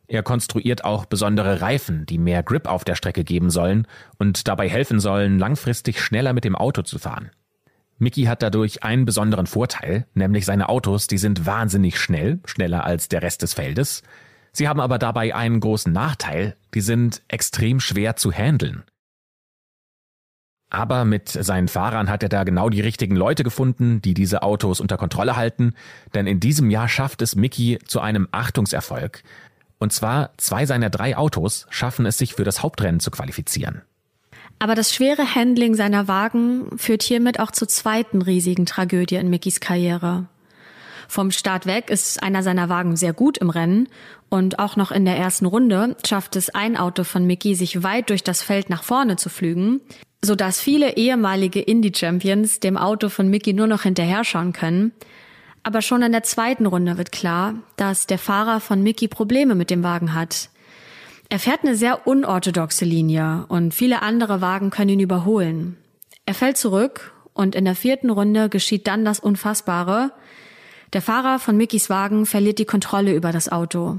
[0.08, 3.86] Er konstruiert auch besondere Reifen, die mehr Grip auf der Strecke geben sollen
[4.18, 7.30] und dabei helfen sollen, langfristig schneller mit dem Auto zu fahren.
[7.98, 13.08] Mickey hat dadurch einen besonderen Vorteil, nämlich seine Autos, die sind wahnsinnig schnell, schneller als
[13.08, 14.02] der Rest des Feldes.
[14.52, 18.84] Sie haben aber dabei einen großen Nachteil, die sind extrem schwer zu handeln.
[20.68, 24.80] Aber mit seinen Fahrern hat er da genau die richtigen Leute gefunden, die diese Autos
[24.80, 25.74] unter Kontrolle halten,
[26.14, 29.22] denn in diesem Jahr schafft es Mickey zu einem Achtungserfolg.
[29.78, 33.82] Und zwar zwei seiner drei Autos schaffen es sich für das Hauptrennen zu qualifizieren.
[34.58, 39.60] Aber das schwere Handling seiner Wagen führt hiermit auch zur zweiten riesigen Tragödie in Mickys
[39.60, 40.28] Karriere.
[41.08, 43.88] Vom Start weg ist einer seiner Wagen sehr gut im Rennen
[44.28, 48.10] und auch noch in der ersten Runde schafft es ein Auto von Mickey, sich weit
[48.10, 49.80] durch das Feld nach vorne zu flügen,
[50.24, 54.92] sodass viele ehemalige Indie-Champions dem Auto von Mickey nur noch hinterher schauen können.
[55.64, 59.70] Aber schon in der zweiten Runde wird klar, dass der Fahrer von Mickey Probleme mit
[59.70, 60.48] dem Wagen hat.
[61.28, 65.76] Er fährt eine sehr unorthodoxe Linie und viele andere Wagen können ihn überholen.
[66.26, 70.12] Er fällt zurück und in der vierten Runde geschieht dann das Unfassbare.
[70.92, 73.98] Der Fahrer von Mickys Wagen verliert die Kontrolle über das Auto.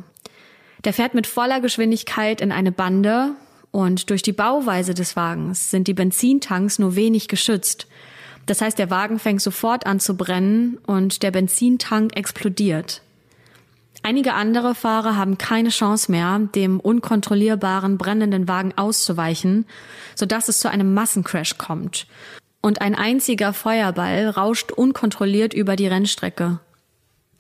[0.84, 3.32] Der fährt mit voller Geschwindigkeit in eine Bande
[3.72, 7.88] und durch die Bauweise des Wagens sind die Benzintanks nur wenig geschützt.
[8.46, 13.02] Das heißt, der Wagen fängt sofort an zu brennen und der Benzintank explodiert.
[14.04, 19.66] Einige andere Fahrer haben keine Chance mehr, dem unkontrollierbaren brennenden Wagen auszuweichen,
[20.14, 22.06] sodass es zu einem Massencrash kommt.
[22.62, 26.60] Und ein einziger Feuerball rauscht unkontrolliert über die Rennstrecke.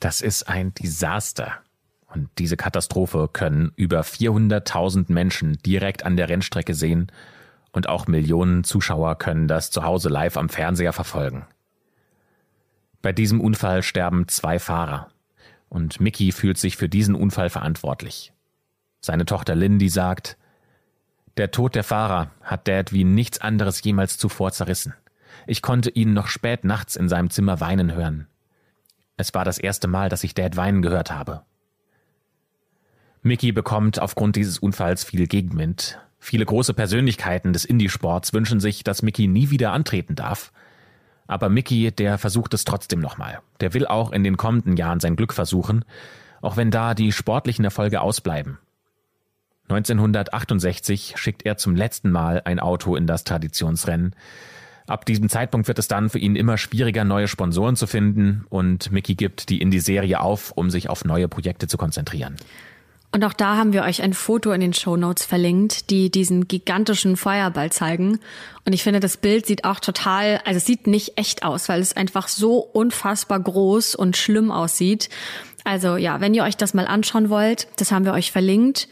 [0.03, 1.59] Das ist ein Desaster.
[2.13, 7.09] Und diese Katastrophe können über 400.000 Menschen direkt an der Rennstrecke sehen
[7.71, 11.45] und auch Millionen Zuschauer können das zu Hause live am Fernseher verfolgen.
[13.01, 15.07] Bei diesem Unfall sterben zwei Fahrer
[15.69, 18.33] und Mickey fühlt sich für diesen Unfall verantwortlich.
[18.99, 20.35] Seine Tochter Lindy sagt,
[21.37, 24.95] der Tod der Fahrer hat Dad wie nichts anderes jemals zuvor zerrissen.
[25.47, 28.27] Ich konnte ihn noch spät nachts in seinem Zimmer weinen hören.
[29.17, 31.41] Es war das erste Mal, dass ich Dad weinen gehört habe.
[33.21, 35.99] Mickey bekommt aufgrund dieses Unfalls viel Gegenwind.
[36.19, 40.51] Viele große Persönlichkeiten des Indie-Sports wünschen sich, dass Mickey nie wieder antreten darf.
[41.27, 43.39] Aber Mickey, der versucht es trotzdem nochmal.
[43.61, 45.85] Der will auch in den kommenden Jahren sein Glück versuchen,
[46.41, 48.57] auch wenn da die sportlichen Erfolge ausbleiben.
[49.69, 54.15] 1968 schickt er zum letzten Mal ein Auto in das Traditionsrennen.
[54.87, 58.91] Ab diesem Zeitpunkt wird es dann für ihn immer schwieriger, neue Sponsoren zu finden und
[58.91, 62.35] Mickey gibt die Indie-Serie auf, um sich auf neue Projekte zu konzentrieren.
[63.13, 66.47] Und auch da haben wir euch ein Foto in den Show Notes verlinkt, die diesen
[66.47, 68.19] gigantischen Feuerball zeigen.
[68.65, 71.79] Und ich finde, das Bild sieht auch total, also es sieht nicht echt aus, weil
[71.79, 75.09] es einfach so unfassbar groß und schlimm aussieht.
[75.63, 78.87] Also ja, wenn ihr euch das mal anschauen wollt, das haben wir euch verlinkt.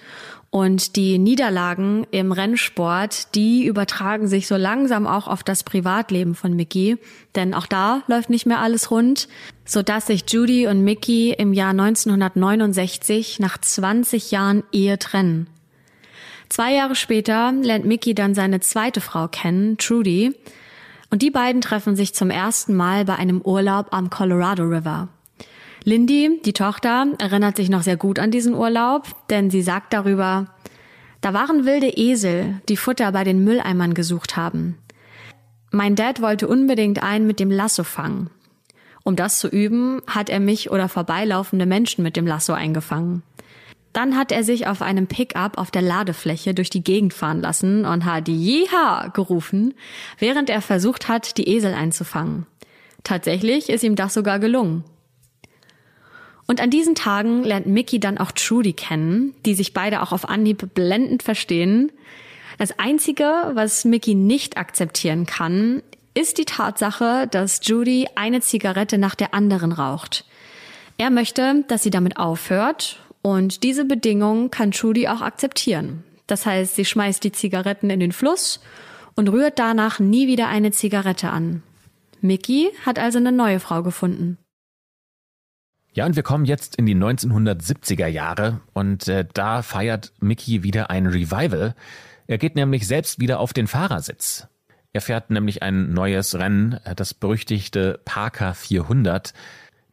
[0.52, 6.54] Und die Niederlagen im Rennsport, die übertragen sich so langsam auch auf das Privatleben von
[6.54, 6.98] Mickey.
[7.36, 9.30] Denn auch da läuft nicht mehr alles rund,
[9.64, 15.48] sodass sich Judy und Mickey im Jahr 1969 nach 20 Jahren Ehe trennen.
[16.50, 20.36] Zwei Jahre später lernt Mickey dann seine zweite Frau kennen, Trudy.
[21.10, 25.08] Und die beiden treffen sich zum ersten Mal bei einem Urlaub am Colorado River.
[25.84, 30.46] Lindy, die Tochter, erinnert sich noch sehr gut an diesen Urlaub, denn sie sagt darüber,
[31.22, 34.78] da waren wilde Esel, die Futter bei den Mülleimern gesucht haben.
[35.72, 38.30] Mein Dad wollte unbedingt einen mit dem Lasso fangen.
[39.04, 43.24] Um das zu üben, hat er mich oder vorbeilaufende Menschen mit dem Lasso eingefangen.
[43.94, 47.86] Dann hat er sich auf einem Pickup auf der Ladefläche durch die Gegend fahren lassen
[47.86, 49.74] und hat Jeha gerufen,
[50.20, 52.46] während er versucht hat, die Esel einzufangen.
[53.04, 54.84] Tatsächlich ist ihm das sogar gelungen.
[56.52, 60.28] Und an diesen Tagen lernt Mickey dann auch Trudy kennen, die sich beide auch auf
[60.28, 61.94] Anhieb blendend verstehen.
[62.58, 65.82] Das Einzige, was Mickey nicht akzeptieren kann,
[66.14, 70.26] ist die Tatsache, dass Judy eine Zigarette nach der anderen raucht.
[70.98, 76.04] Er möchte, dass sie damit aufhört und diese Bedingung kann Trudy auch akzeptieren.
[76.28, 78.60] Das heißt, sie schmeißt die Zigaretten in den Fluss
[79.16, 81.64] und rührt danach nie wieder eine Zigarette an.
[82.20, 84.38] Mickey hat also eine neue Frau gefunden.
[85.94, 90.90] Ja, und wir kommen jetzt in die 1970er Jahre und äh, da feiert Mickey wieder
[90.90, 91.76] ein Revival.
[92.28, 94.48] Er geht nämlich selbst wieder auf den Fahrersitz.
[94.94, 99.34] Er fährt nämlich ein neues Rennen, äh, das berüchtigte Parker 400,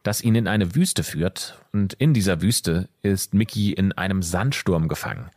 [0.01, 1.59] das ihn in eine Wüste führt.
[1.73, 5.29] Und in dieser Wüste ist Mickey in einem Sandsturm gefangen.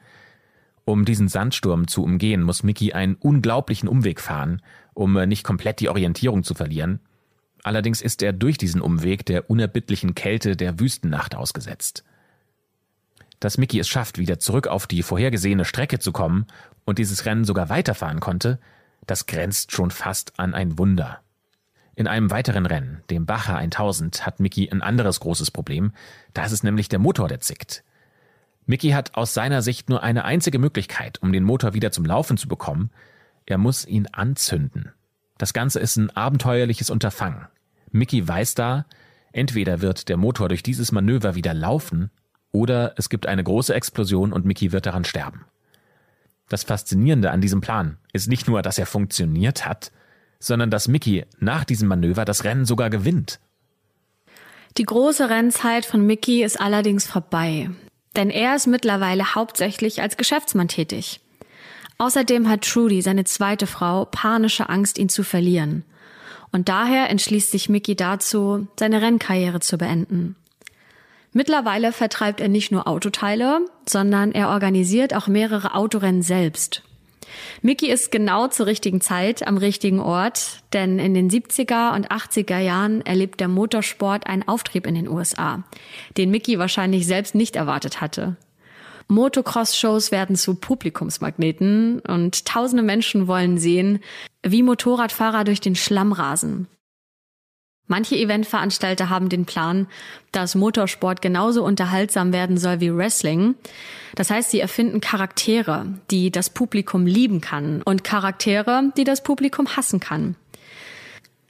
[0.85, 4.63] Um diesen Sandsturm zu umgehen, muss Mickey einen unglaublichen Umweg fahren,
[4.95, 7.01] um äh, nicht komplett die Orientierung zu verlieren.
[7.63, 12.05] Allerdings ist er durch diesen Umweg der unerbittlichen Kälte der Wüstennacht ausgesetzt.
[13.41, 16.47] Dass Mickey es schafft, wieder zurück auf die vorhergesehene Strecke zu kommen
[16.85, 18.59] und dieses Rennen sogar weiterfahren konnte,
[19.07, 21.21] das grenzt schon fast an ein Wunder.
[21.95, 25.93] In einem weiteren Rennen, dem Bacher 1000, hat Mickey ein anderes großes Problem.
[26.35, 27.85] Da ist es nämlich der Motor, der zickt.
[28.65, 32.37] Mickey hat aus seiner Sicht nur eine einzige Möglichkeit, um den Motor wieder zum Laufen
[32.37, 32.91] zu bekommen.
[33.45, 34.93] Er muss ihn anzünden.
[35.43, 37.49] Das Ganze ist ein abenteuerliches Unterfangen.
[37.91, 38.87] Mickey weiß da,
[39.33, 42.13] entweder wird der Motor durch dieses Manöver wieder laufen
[42.53, 45.45] oder es gibt eine große Explosion und Mickey wird daran sterben.
[46.49, 49.91] Das Faszinierende an diesem Plan ist nicht nur, dass er funktioniert hat,
[50.39, 53.41] sondern dass Mickey nach diesem Manöver das Rennen sogar gewinnt.
[54.79, 57.69] Die große Rennzeit von Mickey ist allerdings vorbei,
[58.15, 61.21] denn er ist mittlerweile hauptsächlich als Geschäftsmann tätig.
[61.99, 65.85] Außerdem hat Trudy, seine zweite Frau, panische Angst, ihn zu verlieren.
[66.51, 70.37] Und daher entschließt sich Mickey dazu, seine Rennkarriere zu beenden.
[71.33, 76.83] Mittlerweile vertreibt er nicht nur Autoteile, sondern er organisiert auch mehrere Autorennen selbst.
[77.63, 82.59] Mickey ist genau zur richtigen Zeit am richtigen Ort, denn in den 70er und 80er
[82.59, 85.63] Jahren erlebt der Motorsport einen Auftrieb in den USA,
[86.19, 88.37] den Mickey wahrscheinlich selbst nicht erwartet hatte.
[89.09, 94.01] Motocross-Shows werden zu Publikumsmagneten und tausende Menschen wollen sehen,
[94.43, 96.69] wie Motorradfahrer durch den Schlamm rasen.
[97.89, 99.87] Manche Eventveranstalter haben den Plan,
[100.31, 103.55] dass Motorsport genauso unterhaltsam werden soll wie Wrestling.
[104.15, 109.77] Das heißt, sie erfinden Charaktere, die das Publikum lieben kann und Charaktere, die das Publikum
[109.77, 110.37] hassen kann.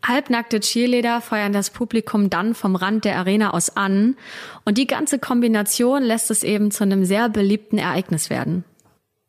[0.05, 4.17] Halbnackte Cheerleader feuern das Publikum dann vom Rand der Arena aus an
[4.65, 8.65] und die ganze Kombination lässt es eben zu einem sehr beliebten Ereignis werden.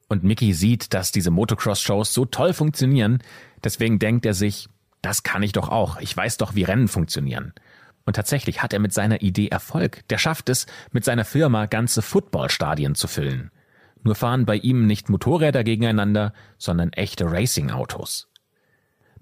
[0.07, 3.19] Und Mickey sieht, dass diese Motocross-Shows so toll funktionieren,
[3.63, 4.67] deswegen denkt er sich,
[5.01, 5.99] das kann ich doch auch.
[5.99, 7.53] Ich weiß doch, wie Rennen funktionieren.
[8.05, 10.07] Und tatsächlich hat er mit seiner Idee Erfolg.
[10.09, 13.51] Der schafft es, mit seiner Firma ganze Footballstadien zu füllen.
[14.03, 18.27] Nur fahren bei ihm nicht Motorräder gegeneinander, sondern echte Racing-Autos.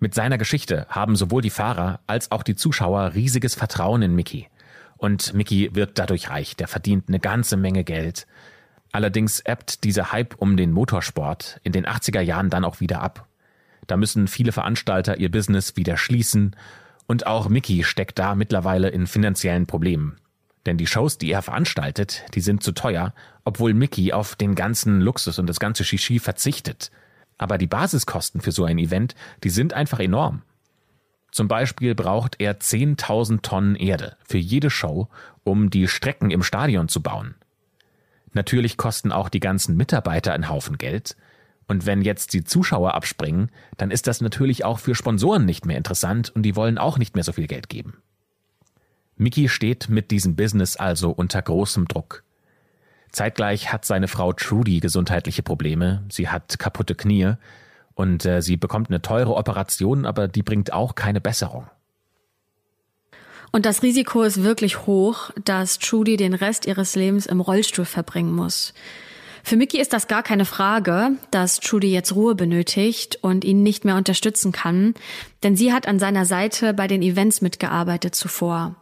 [0.03, 4.47] Mit seiner Geschichte haben sowohl die Fahrer als auch die Zuschauer riesiges Vertrauen in Mickey.
[4.97, 8.25] Und Mickey wird dadurch reich, der verdient eine ganze Menge Geld.
[8.91, 13.27] Allerdings ebbt dieser Hype um den Motorsport in den 80er Jahren dann auch wieder ab.
[13.85, 16.55] Da müssen viele Veranstalter ihr Business wieder schließen
[17.05, 20.17] und auch Mickey steckt da mittlerweile in finanziellen Problemen.
[20.65, 24.99] Denn die Shows, die er veranstaltet, die sind zu teuer, obwohl Mickey auf den ganzen
[24.99, 26.89] Luxus und das ganze Shishi verzichtet.
[27.41, 30.43] Aber die Basiskosten für so ein Event, die sind einfach enorm.
[31.31, 35.07] Zum Beispiel braucht er 10.000 Tonnen Erde für jede Show,
[35.43, 37.33] um die Strecken im Stadion zu bauen.
[38.33, 41.17] Natürlich kosten auch die ganzen Mitarbeiter einen Haufen Geld,
[41.67, 45.77] und wenn jetzt die Zuschauer abspringen, dann ist das natürlich auch für Sponsoren nicht mehr
[45.77, 48.03] interessant und die wollen auch nicht mehr so viel Geld geben.
[49.15, 52.23] Mickey steht mit diesem Business also unter großem Druck.
[53.11, 57.33] Zeitgleich hat seine Frau Trudy gesundheitliche Probleme, sie hat kaputte Knie
[57.93, 61.67] und äh, sie bekommt eine teure Operation, aber die bringt auch keine Besserung.
[63.51, 68.33] Und das Risiko ist wirklich hoch, dass Trudy den Rest ihres Lebens im Rollstuhl verbringen
[68.33, 68.73] muss.
[69.43, 73.83] Für Mickey ist das gar keine Frage, dass Trudy jetzt Ruhe benötigt und ihn nicht
[73.83, 74.93] mehr unterstützen kann,
[75.43, 78.75] denn sie hat an seiner Seite bei den Events mitgearbeitet zuvor.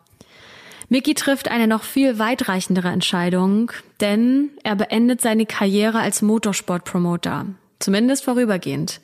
[0.92, 3.72] Mickey trifft eine noch viel weitreichendere Entscheidung,
[4.02, 7.46] denn er beendet seine Karriere als Motorsportpromoter,
[7.78, 9.00] zumindest vorübergehend.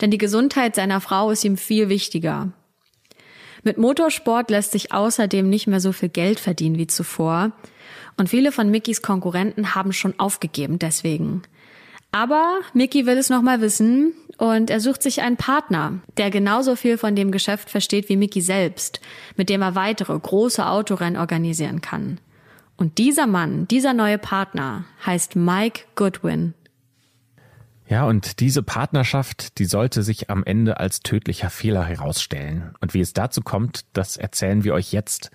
[0.00, 2.52] Denn die Gesundheit seiner Frau ist ihm viel wichtiger.
[3.62, 7.52] Mit Motorsport lässt sich außerdem nicht mehr so viel Geld verdienen wie zuvor.
[8.16, 11.42] Und viele von Mickys Konkurrenten haben schon aufgegeben deswegen.
[12.12, 16.98] Aber Mickey will es nochmal wissen und er sucht sich einen Partner, der genauso viel
[16.98, 19.00] von dem Geschäft versteht wie Mickey selbst,
[19.36, 22.18] mit dem er weitere große Autorennen organisieren kann.
[22.76, 26.54] Und dieser Mann, dieser neue Partner heißt Mike Goodwin.
[27.86, 32.72] Ja, und diese Partnerschaft, die sollte sich am Ende als tödlicher Fehler herausstellen.
[32.80, 35.30] Und wie es dazu kommt, das erzählen wir euch jetzt.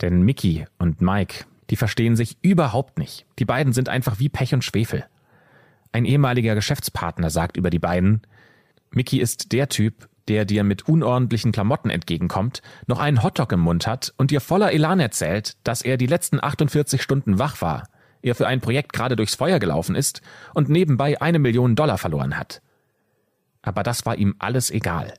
[0.00, 3.26] Denn Mickey und Mike, die verstehen sich überhaupt nicht.
[3.38, 5.06] Die beiden sind einfach wie Pech und Schwefel.
[5.92, 8.22] Ein ehemaliger Geschäftspartner sagt über die beiden,
[8.90, 13.86] Mickey ist der Typ, der dir mit unordentlichen Klamotten entgegenkommt, noch einen Hotdog im Mund
[13.86, 17.88] hat und dir voller Elan erzählt, dass er die letzten 48 Stunden wach war,
[18.22, 20.20] er für ein Projekt gerade durchs Feuer gelaufen ist
[20.54, 22.62] und nebenbei eine Million Dollar verloren hat.
[23.62, 25.14] Aber das war ihm alles egal.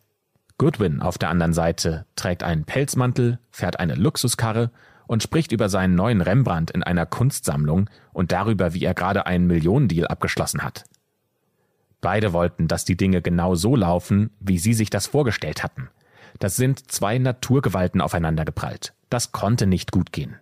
[0.58, 4.72] Goodwin auf der anderen Seite trägt einen Pelzmantel, fährt eine Luxuskarre
[5.12, 9.46] und spricht über seinen neuen Rembrandt in einer Kunstsammlung und darüber, wie er gerade einen
[9.46, 10.86] Millionendeal abgeschlossen hat.
[12.00, 15.90] Beide wollten, dass die Dinge genau so laufen, wie sie sich das vorgestellt hatten.
[16.40, 18.94] Das sind zwei Naturgewalten aufeinandergeprallt.
[19.10, 20.38] Das konnte nicht gut gehen.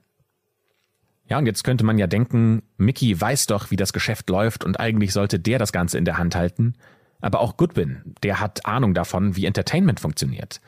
[1.25, 4.79] Ja, und jetzt könnte man ja denken, Mickey weiß doch, wie das Geschäft läuft und
[4.79, 6.75] eigentlich sollte der das Ganze in der Hand halten.
[7.21, 10.61] Aber auch Goodwin, der hat Ahnung davon, wie Entertainment funktioniert.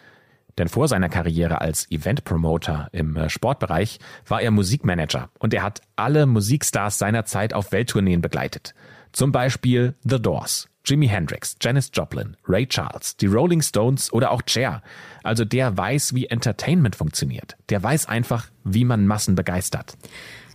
[0.57, 5.81] Denn vor seiner Karriere als Event-Promoter im äh, Sportbereich war er Musikmanager und er hat
[5.95, 8.73] alle Musikstars seiner Zeit auf Welttourneen begleitet.
[9.11, 10.67] Zum Beispiel The Doors.
[10.83, 14.81] Jimi Hendrix, Janis Joplin, Ray Charles, die Rolling Stones oder auch Cher.
[15.23, 17.55] Also der weiß, wie Entertainment funktioniert.
[17.69, 19.95] Der weiß einfach, wie man Massen begeistert.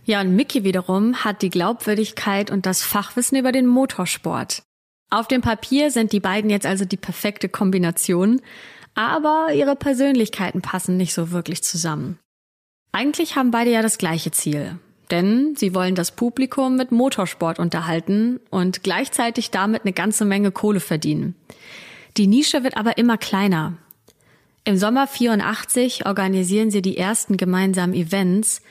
[0.03, 4.63] Ja, und Mickey wiederum hat die Glaubwürdigkeit und das Fachwissen über den Motorsport.
[5.09, 8.41] Auf dem Papier sind die beiden jetzt also die perfekte Kombination,
[8.97, 12.17] aber ihre Persönlichkeiten passen nicht so wirklich zusammen.
[12.91, 14.79] Eigentlich haben beide ja das gleiche Ziel,
[15.11, 20.79] denn sie wollen das Publikum mit Motorsport unterhalten und gleichzeitig damit eine ganze Menge Kohle
[20.79, 21.35] verdienen.
[22.17, 23.73] Die Nische wird aber immer kleiner.
[24.63, 28.63] Im Sommer 84 organisieren sie die ersten gemeinsamen Events,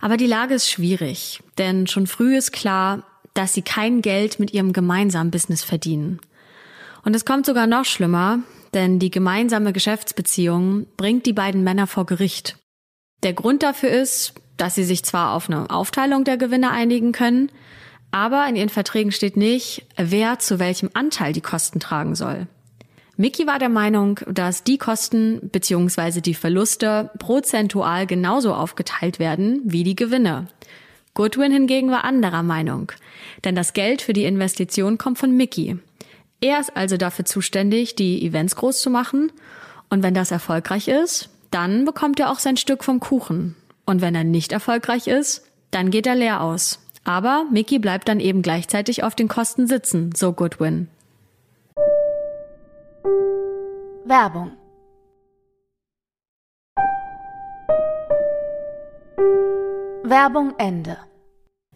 [0.00, 3.04] aber die Lage ist schwierig, denn schon früh ist klar,
[3.34, 6.18] dass sie kein Geld mit ihrem gemeinsamen Business verdienen.
[7.04, 8.40] Und es kommt sogar noch schlimmer,
[8.74, 12.56] denn die gemeinsame Geschäftsbeziehung bringt die beiden Männer vor Gericht.
[13.22, 17.50] Der Grund dafür ist, dass sie sich zwar auf eine Aufteilung der Gewinne einigen können,
[18.10, 22.46] aber in ihren Verträgen steht nicht, wer zu welchem Anteil die Kosten tragen soll.
[23.16, 26.20] Mickey war der Meinung, dass die Kosten bzw.
[26.20, 30.48] die Verluste prozentual genauso aufgeteilt werden wie die Gewinne.
[31.12, 32.92] Goodwin hingegen war anderer Meinung,
[33.44, 35.76] denn das Geld für die Investition kommt von Mickey.
[36.40, 39.30] Er ist also dafür zuständig, die Events groß zu machen
[39.90, 43.56] und wenn das erfolgreich ist, dann bekommt er auch sein Stück vom Kuchen.
[43.84, 46.78] Und wenn er nicht erfolgreich ist, dann geht er leer aus.
[47.04, 50.88] Aber Mickey bleibt dann eben gleichzeitig auf den Kosten sitzen, so Goodwin.
[54.04, 54.52] Werbung
[60.02, 60.96] Werbung Ende.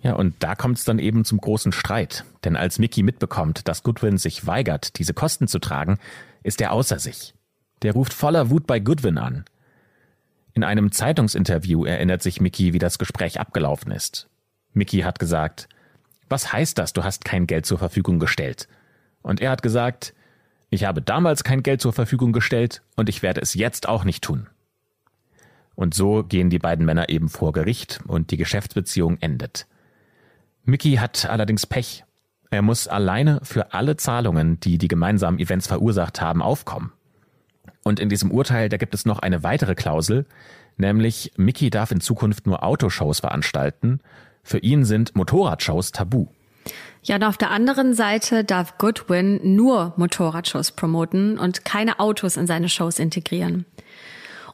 [0.04, 2.24] Ja, und da kommt es dann eben zum großen Streit.
[2.44, 5.98] Denn als Mickey mitbekommt, dass Goodwin sich weigert, diese Kosten zu tragen,
[6.42, 7.34] ist er außer sich.
[7.80, 9.46] Der ruft voller Wut bei Goodwin an.
[10.52, 14.28] In einem Zeitungsinterview erinnert sich Mickey, wie das Gespräch abgelaufen ist.
[14.74, 15.70] Mickey hat gesagt,
[16.28, 18.68] was heißt das, du hast kein Geld zur Verfügung gestellt?
[19.22, 20.12] Und er hat gesagt,
[20.68, 24.22] ich habe damals kein Geld zur Verfügung gestellt und ich werde es jetzt auch nicht
[24.22, 24.48] tun.
[25.74, 29.66] Und so gehen die beiden Männer eben vor Gericht und die Geschäftsbeziehung endet.
[30.64, 32.04] Mickey hat allerdings Pech.
[32.50, 36.92] Er muss alleine für alle Zahlungen, die die gemeinsamen Events verursacht haben, aufkommen.
[37.82, 40.24] Und in diesem Urteil, da gibt es noch eine weitere Klausel,
[40.76, 44.00] nämlich Mickey darf in Zukunft nur Autoshows veranstalten.
[44.42, 46.28] Für ihn sind Motorradshows tabu.
[47.02, 52.46] Ja, und auf der anderen Seite darf Goodwin nur Motorradshows promoten und keine Autos in
[52.46, 53.66] seine Shows integrieren.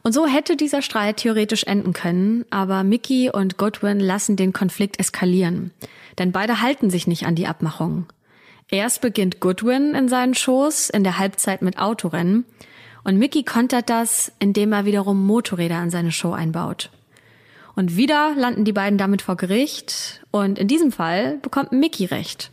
[0.03, 4.99] Und so hätte dieser Streit theoretisch enden können, aber Mickey und Goodwin lassen den Konflikt
[4.99, 5.71] eskalieren.
[6.17, 8.07] Denn beide halten sich nicht an die Abmachung.
[8.69, 12.45] Erst beginnt Goodwin in seinen Shows in der Halbzeit mit Autorennen
[13.03, 16.89] und Mickey kontert das, indem er wiederum Motorräder in seine Show einbaut.
[17.75, 22.51] Und wieder landen die beiden damit vor Gericht und in diesem Fall bekommt Mickey recht.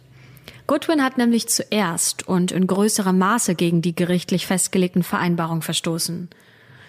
[0.66, 6.28] Goodwin hat nämlich zuerst und in größerem Maße gegen die gerichtlich festgelegten Vereinbarungen verstoßen.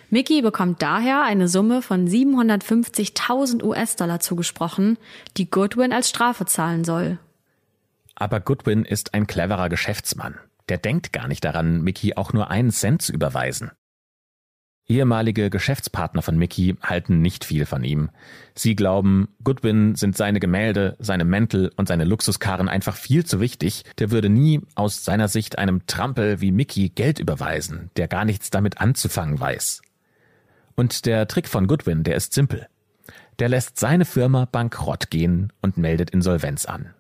[0.10, 4.98] Mickey bekommt daher eine Summe von 750.000 US-Dollar zugesprochen,
[5.38, 7.20] die Goodwin als Strafe zahlen soll.
[8.16, 10.36] Aber Goodwin ist ein cleverer Geschäftsmann
[10.70, 13.72] der denkt gar nicht daran, Mickey auch nur einen Cent zu überweisen.
[14.88, 18.10] Ehemalige Geschäftspartner von Mickey halten nicht viel von ihm.
[18.56, 23.84] Sie glauben, Goodwin sind seine Gemälde, seine Mäntel und seine Luxuskarren einfach viel zu wichtig.
[24.00, 28.50] Der würde nie aus seiner Sicht einem Trampel wie Mickey Geld überweisen, der gar nichts
[28.50, 29.84] damit anzufangen weiß.
[30.80, 32.66] Und der Trick von Goodwin, der ist simpel.
[33.40, 36.94] Der lässt seine Firma bankrott gehen und meldet Insolvenz an.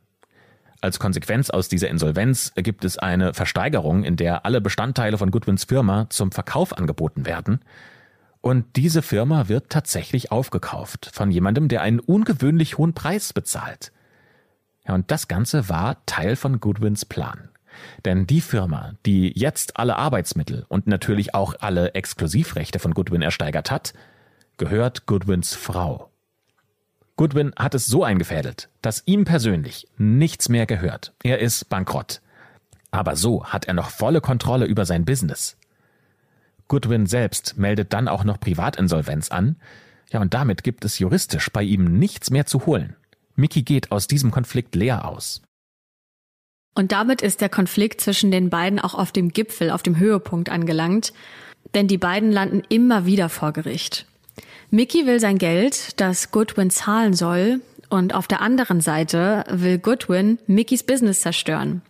[0.81, 5.63] Als Konsequenz aus dieser Insolvenz gibt es eine Versteigerung, in der alle Bestandteile von Goodwins
[5.63, 7.61] Firma zum Verkauf angeboten werden.
[8.41, 13.93] Und diese Firma wird tatsächlich aufgekauft von jemandem, der einen ungewöhnlich hohen Preis bezahlt.
[14.85, 17.47] Ja, und das Ganze war Teil von Goodwins Plan.
[18.05, 23.71] Denn die Firma, die jetzt alle Arbeitsmittel und natürlich auch alle Exklusivrechte von Goodwin ersteigert
[23.71, 23.93] hat,
[24.57, 26.09] gehört Goodwins Frau.
[27.15, 31.13] Goodwin hat es so eingefädelt, dass ihm persönlich nichts mehr gehört.
[31.21, 32.21] Er ist bankrott.
[32.91, 35.57] Aber so hat er noch volle Kontrolle über sein Business.
[36.69, 39.57] Goodwin selbst meldet dann auch noch Privatinsolvenz an.
[40.11, 42.95] Ja, und damit gibt es juristisch bei ihm nichts mehr zu holen.
[43.35, 45.41] Mickey geht aus diesem Konflikt leer aus.
[46.79, 50.47] Und damit ist der Konflikt zwischen den beiden auch auf dem Gipfel, auf dem Höhepunkt
[50.47, 51.11] angelangt,
[51.73, 54.05] denn die beiden landen immer wieder vor Gericht.
[54.71, 57.59] Mickey will sein Geld, das Goodwin zahlen soll,
[57.89, 61.81] und auf der anderen Seite will Goodwin Mickys Business zerstören.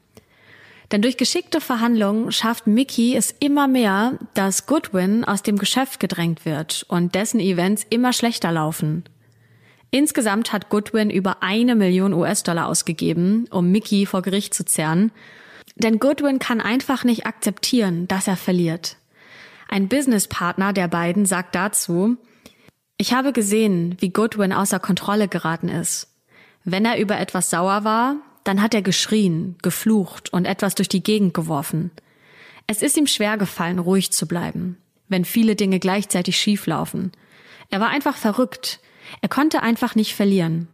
[0.92, 6.46] Denn durch geschickte Verhandlungen schafft Mickey es immer mehr, dass Goodwin aus dem Geschäft gedrängt
[6.46, 9.04] wird und dessen Events immer schlechter laufen.
[9.92, 15.12] Insgesamt hat Goodwin über eine Million US-Dollar ausgegeben, um Mickey vor Gericht zu zerren.
[15.76, 18.98] Denn Goodwin kann einfach nicht akzeptieren, dass er verliert.
[19.68, 22.18] Ein Businesspartner der beiden sagt dazu,
[22.98, 26.08] ich habe gesehen, wie Goodwin außer Kontrolle geraten ist.
[26.66, 31.04] Wenn er über etwas sauer war, dann hat er geschrien, geflucht und etwas durch die
[31.04, 31.92] Gegend geworfen.
[32.68, 34.78] Es ist ihm schwer gefallen, ruhig zu bleiben,
[35.08, 37.12] wenn viele Dinge gleichzeitig schief laufen.
[37.70, 38.80] Er war einfach verrückt.
[39.22, 40.68] Er konnte einfach nicht verlieren.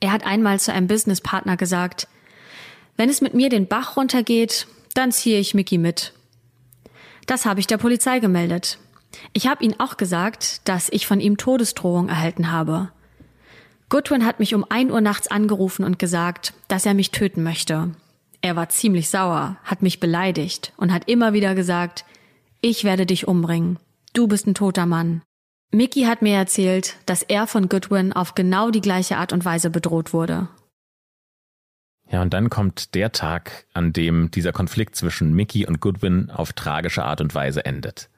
[0.00, 2.08] Er hat einmal zu einem Businesspartner gesagt,
[2.96, 6.12] wenn es mit mir den Bach runtergeht, dann ziehe ich Mickey mit.
[7.26, 8.78] Das habe ich der Polizei gemeldet.
[9.32, 12.90] Ich habe ihnen auch gesagt, dass ich von ihm Todesdrohung erhalten habe.
[13.88, 17.94] Goodwin hat mich um ein Uhr nachts angerufen und gesagt, dass er mich töten möchte.
[18.40, 22.04] Er war ziemlich sauer, hat mich beleidigt und hat immer wieder gesagt,
[22.60, 23.78] ich werde dich umbringen.
[24.12, 25.22] Du bist ein toter Mann.
[25.70, 29.68] Mickey hat mir erzählt, dass er von Goodwin auf genau die gleiche Art und Weise
[29.68, 30.48] bedroht wurde.
[32.10, 36.54] Ja, und dann kommt der Tag, an dem dieser Konflikt zwischen Mickey und Goodwin auf
[36.54, 38.08] tragische Art und Weise endet.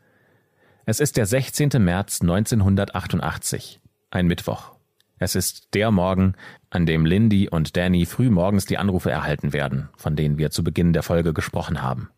[0.87, 1.71] Es ist der 16.
[1.79, 3.81] März 1988,
[4.11, 4.77] ein Mittwoch.
[5.19, 6.35] Es ist der Morgen,
[6.71, 10.63] an dem Lindy und Danny früh morgens die Anrufe erhalten werden, von denen wir zu
[10.63, 12.11] Beginn der Folge gesprochen haben.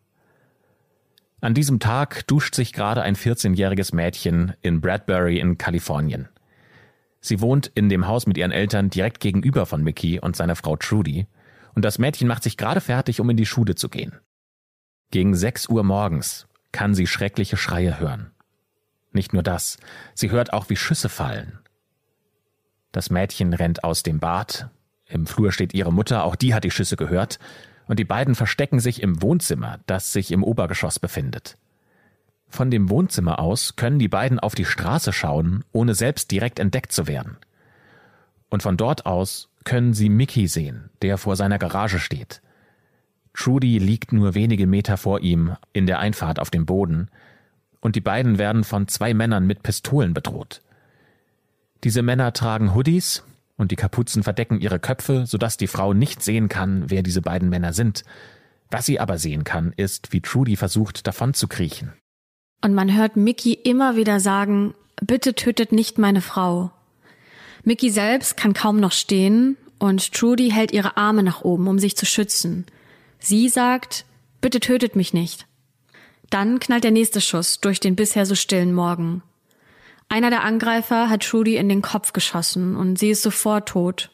[1.43, 6.28] An diesem Tag duscht sich gerade ein 14-jähriges Mädchen in Bradbury in Kalifornien.
[7.20, 10.76] Sie wohnt in dem Haus mit ihren Eltern direkt gegenüber von Mickey und seiner Frau
[10.76, 11.26] Trudy,
[11.74, 14.20] und das Mädchen macht sich gerade fertig, um in die Schule zu gehen.
[15.11, 18.30] Gegen 6 Uhr morgens kann sie schreckliche Schreie hören.
[19.11, 19.78] Nicht nur das,
[20.14, 21.59] sie hört auch, wie Schüsse fallen.
[22.93, 24.68] Das Mädchen rennt aus dem Bad.
[25.07, 27.40] Im Flur steht ihre Mutter, auch die hat die Schüsse gehört.
[27.88, 31.56] Und die beiden verstecken sich im Wohnzimmer, das sich im Obergeschoss befindet.
[32.48, 36.92] Von dem Wohnzimmer aus können die beiden auf die Straße schauen, ohne selbst direkt entdeckt
[36.92, 37.38] zu werden.
[38.50, 42.42] Und von dort aus können sie Mickey sehen, der vor seiner Garage steht.
[43.32, 47.08] Trudy liegt nur wenige Meter vor ihm in der Einfahrt auf dem Boden,
[47.80, 50.60] und die beiden werden von zwei Männern mit Pistolen bedroht.
[51.84, 53.24] Diese Männer tragen Hoodies
[53.62, 57.48] und die Kapuzen verdecken ihre Köpfe, sodass die Frau nicht sehen kann, wer diese beiden
[57.48, 58.04] Männer sind.
[58.70, 61.32] Was sie aber sehen kann, ist, wie Trudy versucht, davon.
[62.60, 66.70] Und man hört Mickey immer wieder sagen, bitte tötet nicht meine Frau.
[67.64, 71.96] Mickey selbst kann kaum noch stehen und Trudy hält ihre Arme nach oben, um sich
[71.96, 72.66] zu schützen.
[73.18, 74.04] Sie sagt,
[74.40, 75.46] bitte tötet mich nicht.
[76.30, 79.22] Dann knallt der nächste Schuss durch den bisher so stillen Morgen.
[80.12, 84.10] Einer der Angreifer hat Trudy in den Kopf geschossen und sie ist sofort tot.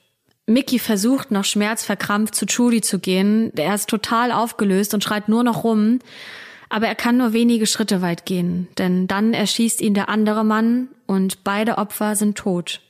[0.46, 3.50] Mickey versucht noch schmerzverkrampft zu Trudy zu gehen.
[3.56, 5.98] Er ist total aufgelöst und schreit nur noch rum.
[6.68, 10.86] Aber er kann nur wenige Schritte weit gehen, denn dann erschießt ihn der andere Mann
[11.08, 12.80] und beide Opfer sind tot.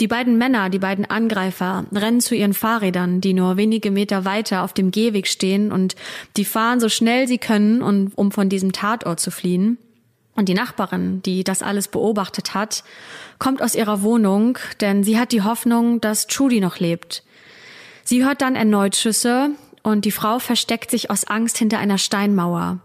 [0.00, 4.62] Die beiden Männer, die beiden Angreifer, rennen zu ihren Fahrrädern, die nur wenige Meter weiter
[4.62, 5.94] auf dem Gehweg stehen und
[6.38, 9.76] die fahren so schnell sie können, um von diesem Tatort zu fliehen.
[10.38, 12.84] Und die Nachbarin, die das alles beobachtet hat,
[13.40, 17.24] kommt aus ihrer Wohnung, denn sie hat die Hoffnung, dass Trudy noch lebt.
[18.04, 19.50] Sie hört dann erneut Schüsse
[19.82, 22.78] und die Frau versteckt sich aus Angst hinter einer Steinmauer.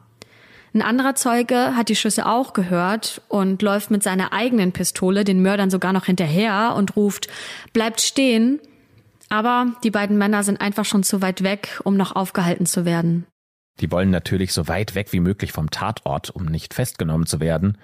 [0.74, 5.44] Ein anderer Zeuge hat die Schüsse auch gehört und läuft mit seiner eigenen Pistole den
[5.44, 7.28] Mördern sogar noch hinterher und ruft,
[7.72, 8.62] bleibt stehen.
[9.30, 13.28] Aber die beiden Männer sind einfach schon zu weit weg, um noch aufgehalten zu werden.
[13.80, 17.78] Die wollen natürlich so weit weg wie möglich vom Tatort, um nicht festgenommen zu werden.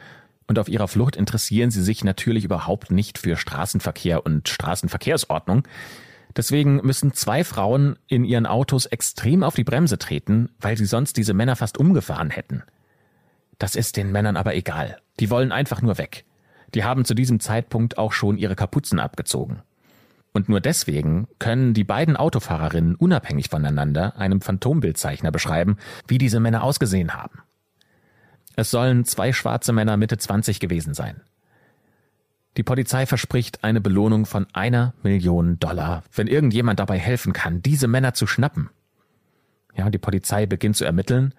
[0.47, 5.67] Und auf ihrer Flucht interessieren sie sich natürlich überhaupt nicht für Straßenverkehr und Straßenverkehrsordnung.
[6.35, 11.17] Deswegen müssen zwei Frauen in ihren Autos extrem auf die Bremse treten, weil sie sonst
[11.17, 12.63] diese Männer fast umgefahren hätten.
[13.57, 14.97] Das ist den Männern aber egal.
[15.19, 16.25] Die wollen einfach nur weg.
[16.73, 19.61] Die haben zu diesem Zeitpunkt auch schon ihre Kapuzen abgezogen.
[20.31, 25.77] Und nur deswegen können die beiden Autofahrerinnen unabhängig voneinander einem Phantombildzeichner beschreiben,
[26.07, 27.41] wie diese Männer ausgesehen haben.
[28.55, 31.21] Es sollen zwei schwarze Männer Mitte 20 gewesen sein.
[32.57, 37.87] Die Polizei verspricht eine Belohnung von einer Million Dollar, wenn irgendjemand dabei helfen kann, diese
[37.87, 38.69] Männer zu schnappen.
[39.75, 41.33] Ja, die Polizei beginnt zu ermitteln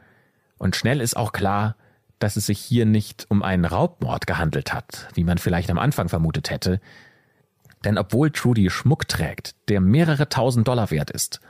[0.57, 1.77] und schnell ist auch klar,
[2.21, 6.09] dass es sich hier nicht um einen Raubmord gehandelt hat, wie man vielleicht am Anfang
[6.09, 6.81] vermutet hätte,
[7.85, 11.41] denn obwohl Trudy Schmuck trägt, der mehrere tausend Dollar wert ist,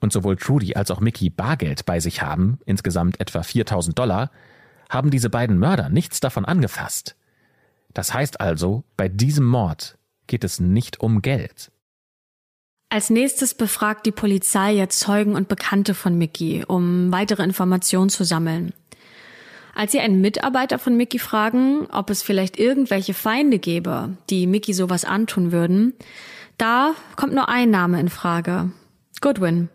[0.00, 4.30] und sowohl Trudy als auch Mickey Bargeld bei sich haben, insgesamt etwa 4000 Dollar,
[4.90, 7.16] haben diese beiden Mörder nichts davon angefasst.
[7.94, 11.70] Das heißt also, bei diesem Mord geht es nicht um Geld.
[12.90, 18.24] Als nächstes befragt die Polizei jetzt Zeugen und Bekannte von Mickey, um weitere Informationen zu
[18.24, 18.72] sammeln.
[19.74, 24.72] Als sie einen Mitarbeiter von Mickey fragen, ob es vielleicht irgendwelche Feinde gäbe, die Mickey
[24.72, 25.94] sowas antun würden,
[26.58, 28.70] da kommt nur ein Name in Frage.
[29.20, 29.68] Goodwin.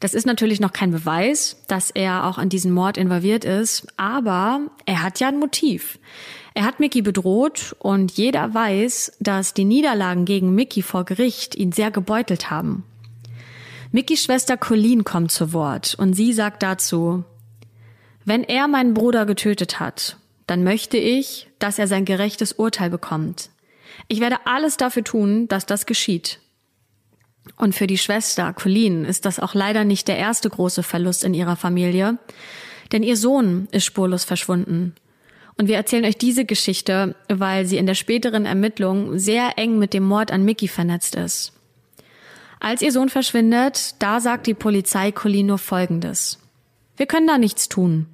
[0.00, 4.60] Das ist natürlich noch kein Beweis, dass er auch an diesen Mord involviert ist, aber
[4.84, 5.98] er hat ja ein Motiv.
[6.52, 11.72] Er hat Mickey bedroht und jeder weiß, dass die Niederlagen gegen Mickey vor Gericht ihn
[11.72, 12.84] sehr gebeutelt haben.
[13.92, 17.24] Mickys Schwester Colleen kommt zu Wort und sie sagt dazu,
[18.26, 20.16] wenn er meinen Bruder getötet hat,
[20.48, 23.50] dann möchte ich, dass er sein gerechtes Urteil bekommt.
[24.08, 26.40] Ich werde alles dafür tun, dass das geschieht.
[27.56, 31.34] Und für die Schwester, Colleen, ist das auch leider nicht der erste große Verlust in
[31.34, 32.18] ihrer Familie,
[32.90, 34.96] denn ihr Sohn ist spurlos verschwunden.
[35.56, 39.94] Und wir erzählen euch diese Geschichte, weil sie in der späteren Ermittlung sehr eng mit
[39.94, 41.52] dem Mord an Mickey vernetzt ist.
[42.58, 46.40] Als ihr Sohn verschwindet, da sagt die Polizei Colleen nur Folgendes.
[46.96, 48.06] Wir können da nichts tun.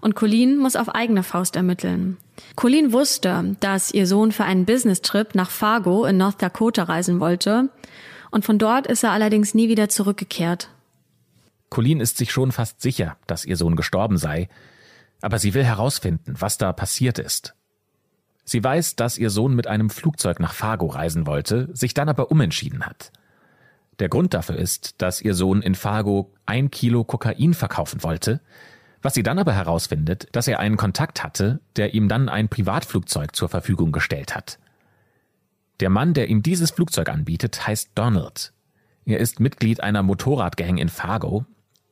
[0.00, 2.16] Und Colleen muss auf eigene Faust ermitteln.
[2.54, 7.68] Colleen wusste, dass ihr Sohn für einen Business-Trip nach Fargo in North Dakota reisen wollte
[8.30, 10.70] und von dort ist er allerdings nie wieder zurückgekehrt.
[11.70, 14.48] Colleen ist sich schon fast sicher, dass ihr Sohn gestorben sei,
[15.20, 17.54] aber sie will herausfinden, was da passiert ist.
[18.44, 22.30] Sie weiß, dass ihr Sohn mit einem Flugzeug nach Fargo reisen wollte, sich dann aber
[22.30, 23.12] umentschieden hat.
[23.98, 28.40] Der Grund dafür ist, dass ihr Sohn in Fargo ein Kilo Kokain verkaufen wollte,
[29.02, 33.34] was sie dann aber herausfindet, dass er einen Kontakt hatte, der ihm dann ein Privatflugzeug
[33.34, 34.58] zur Verfügung gestellt hat.
[35.80, 38.52] Der Mann, der ihm dieses Flugzeug anbietet, heißt Donald.
[39.04, 41.46] Er ist Mitglied einer Motorradgang in Fargo.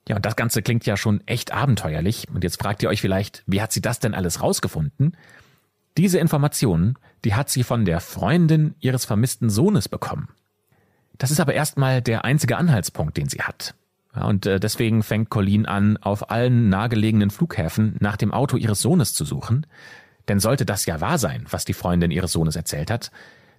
[0.09, 2.29] Ja, und das Ganze klingt ja schon echt abenteuerlich.
[2.33, 5.17] Und jetzt fragt ihr euch vielleicht, wie hat sie das denn alles rausgefunden?
[5.97, 10.29] Diese Informationen, die hat sie von der Freundin ihres vermissten Sohnes bekommen.
[11.17, 13.75] Das ist aber erstmal der einzige Anhaltspunkt, den sie hat.
[14.21, 19.15] Und äh, deswegen fängt Colleen an, auf allen nahegelegenen Flughäfen nach dem Auto ihres Sohnes
[19.15, 19.67] zu suchen.
[20.29, 23.11] Denn sollte das ja wahr sein, was die Freundin ihres Sohnes erzählt hat,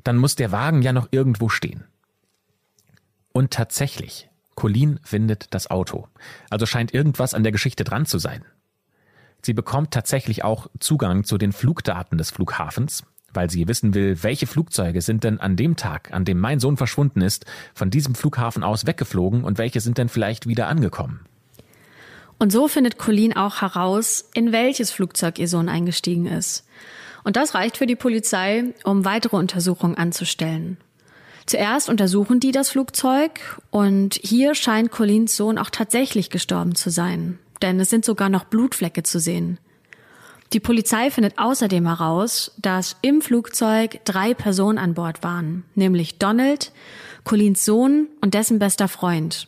[0.03, 1.85] dann muss der Wagen ja noch irgendwo stehen.
[3.31, 6.07] Und tatsächlich, Colleen findet das Auto.
[6.49, 8.43] Also scheint irgendwas an der Geschichte dran zu sein.
[9.43, 13.03] Sie bekommt tatsächlich auch Zugang zu den Flugdaten des Flughafens,
[13.37, 16.75] weil sie wissen will, welche Flugzeuge sind denn an dem Tag, an dem mein Sohn
[16.75, 21.19] verschwunden ist, von diesem Flughafen aus weggeflogen und welche sind denn vielleicht wieder angekommen.
[22.39, 26.65] Und so findet Colleen auch heraus, in welches Flugzeug ihr Sohn eingestiegen ist.
[27.23, 30.77] Und das reicht für die Polizei, um weitere Untersuchungen anzustellen.
[31.45, 37.37] Zuerst untersuchen die das Flugzeug und hier scheint Collins Sohn auch tatsächlich gestorben zu sein,
[37.61, 39.59] denn es sind sogar noch Blutflecke zu sehen.
[40.53, 46.71] Die Polizei findet außerdem heraus, dass im Flugzeug drei Personen an Bord waren, nämlich Donald,
[47.25, 49.47] Collins Sohn und dessen bester Freund.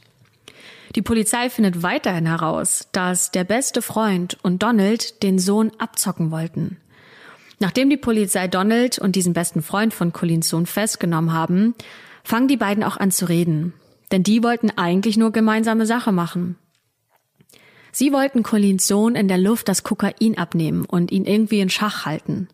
[0.96, 6.78] Die Polizei findet weiterhin heraus, dass der beste Freund und Donald den Sohn abzocken wollten.
[7.60, 11.76] Nachdem die Polizei Donald und diesen besten Freund von Collins Sohn festgenommen haben,
[12.24, 13.74] fangen die beiden auch an zu reden.
[14.12, 16.58] Denn die wollten eigentlich nur gemeinsame Sache machen.
[17.92, 22.06] Sie wollten Collins Sohn in der Luft das Kokain abnehmen und ihn irgendwie in Schach
[22.06, 22.48] halten.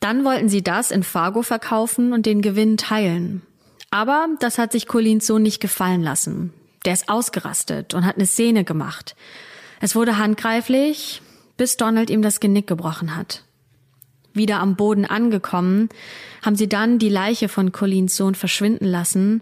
[0.00, 3.42] Dann wollten sie das in Fargo verkaufen und den Gewinn teilen.
[3.90, 6.52] Aber das hat sich Collins Sohn nicht gefallen lassen.
[6.84, 9.16] Der ist ausgerastet und hat eine Szene gemacht.
[9.80, 11.22] Es wurde handgreiflich,
[11.56, 13.44] bis Donald ihm das Genick gebrochen hat
[14.34, 15.88] wieder am Boden angekommen,
[16.42, 19.40] haben sie dann die Leiche von Collins Sohn verschwinden lassen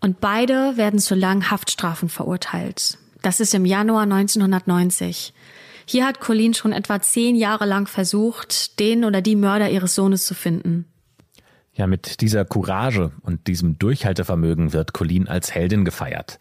[0.00, 2.98] und beide werden zu langen Haftstrafen verurteilt.
[3.24, 5.32] Das ist im Januar 1990.
[5.86, 10.26] Hier hat Colleen schon etwa zehn Jahre lang versucht, den oder die Mörder ihres Sohnes
[10.26, 10.84] zu finden.
[11.72, 16.38] Ja, mit dieser Courage und diesem Durchhaltevermögen wird Colleen als Heldin gefeiert.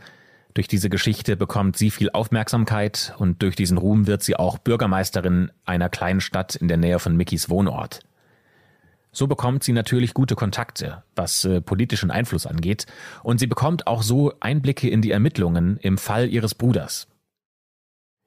[0.55, 5.53] Durch diese Geschichte bekommt sie viel Aufmerksamkeit und durch diesen Ruhm wird sie auch Bürgermeisterin
[5.63, 8.01] einer kleinen Stadt in der Nähe von Mickys Wohnort.
[9.13, 12.87] So bekommt sie natürlich gute Kontakte, was äh, politischen Einfluss angeht,
[13.21, 17.07] und sie bekommt auch so Einblicke in die Ermittlungen im Fall ihres Bruders.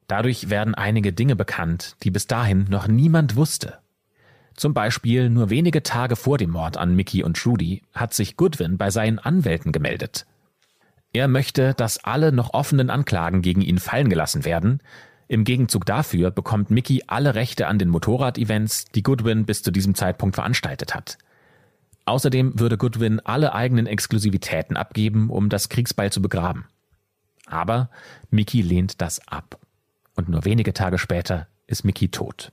[0.07, 3.79] Dadurch werden einige Dinge bekannt, die bis dahin noch niemand wusste.
[4.55, 8.79] Zum Beispiel nur wenige Tage vor dem Mord an Mickey und Trudy hat sich Goodwin
[8.79, 10.25] bei seinen Anwälten gemeldet.
[11.13, 14.81] Er möchte, dass alle noch offenen Anklagen gegen ihn fallen gelassen werden.
[15.29, 19.95] Im Gegenzug dafür bekommt Mickey alle Rechte an den Motorrad-Events, die Goodwin bis zu diesem
[19.95, 21.19] Zeitpunkt veranstaltet hat.
[22.05, 26.67] Außerdem würde Goodwin alle eigenen Exklusivitäten abgeben, um das Kriegsbeil zu begraben.
[27.47, 27.91] Aber
[28.31, 29.59] Mickey lehnt das ab.
[30.15, 32.53] Und nur wenige Tage später ist Mickey tot.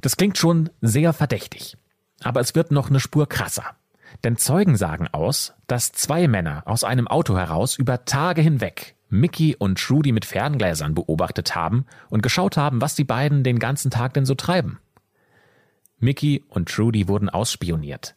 [0.00, 1.76] Das klingt schon sehr verdächtig.
[2.22, 3.76] Aber es wird noch eine Spur krasser.
[4.24, 9.56] Denn Zeugen sagen aus, dass zwei Männer aus einem Auto heraus über Tage hinweg Mickey
[9.56, 14.14] und Trudy mit Ferngläsern beobachtet haben und geschaut haben, was die beiden den ganzen Tag
[14.14, 14.78] denn so treiben.
[15.98, 18.14] Mickey und Trudy wurden ausspioniert.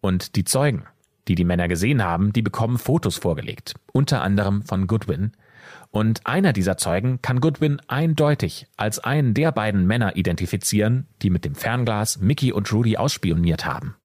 [0.00, 0.84] Und die Zeugen,
[1.26, 5.32] die die Männer gesehen haben, die bekommen Fotos vorgelegt, unter anderem von Goodwin.
[5.90, 11.44] Und einer dieser Zeugen kann Goodwin eindeutig als einen der beiden Männer identifizieren, die mit
[11.44, 13.96] dem Fernglas Mickey und Rudy ausspioniert haben.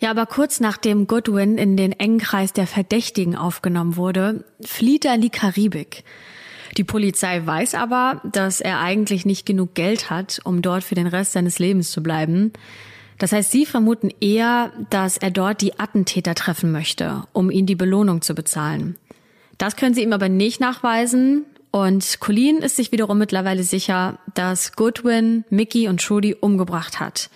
[0.00, 5.14] Ja, aber kurz nachdem Goodwin in den engen Kreis der Verdächtigen aufgenommen wurde, flieht er
[5.14, 6.04] in die Karibik.
[6.78, 11.06] Die Polizei weiß aber, dass er eigentlich nicht genug Geld hat, um dort für den
[11.06, 12.52] Rest seines Lebens zu bleiben.
[13.18, 17.74] Das heißt, sie vermuten eher, dass er dort die Attentäter treffen möchte, um ihnen die
[17.74, 18.96] Belohnung zu bezahlen.
[19.58, 21.44] Das können sie ihm aber nicht nachweisen.
[21.70, 27.28] Und Colleen ist sich wiederum mittlerweile sicher, dass Goodwin Mickey und Trudy umgebracht hat.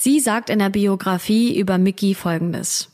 [0.00, 2.88] Sie sagt in der Biografie über Mickey Folgendes.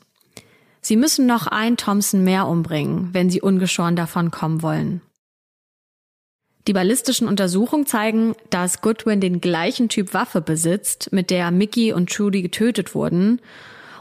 [0.81, 5.03] Sie müssen noch ein Thompson mehr umbringen, wenn sie ungeschoren davon kommen wollen.
[6.67, 12.11] Die ballistischen Untersuchungen zeigen, dass Goodwin den gleichen Typ Waffe besitzt, mit der Mickey und
[12.11, 13.43] Trudy getötet wurden.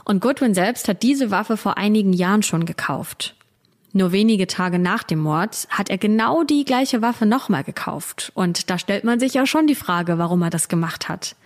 [0.06, 3.34] Und Goodwin selbst hat diese Waffe vor einigen Jahren schon gekauft.
[3.92, 8.32] Nur wenige Tage nach dem Mord hat er genau die gleiche Waffe nochmal gekauft.
[8.34, 11.36] Und da stellt man sich ja schon die Frage, warum er das gemacht hat.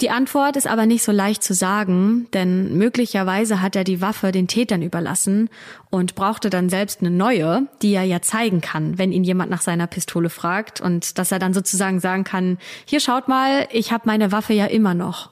[0.00, 4.30] Die Antwort ist aber nicht so leicht zu sagen, denn möglicherweise hat er die Waffe
[4.30, 5.48] den Tätern überlassen
[5.88, 9.62] und brauchte dann selbst eine neue, die er ja zeigen kann, wenn ihn jemand nach
[9.62, 14.04] seiner Pistole fragt und dass er dann sozusagen sagen kann, hier schaut mal, ich habe
[14.06, 15.30] meine Waffe ja immer noch.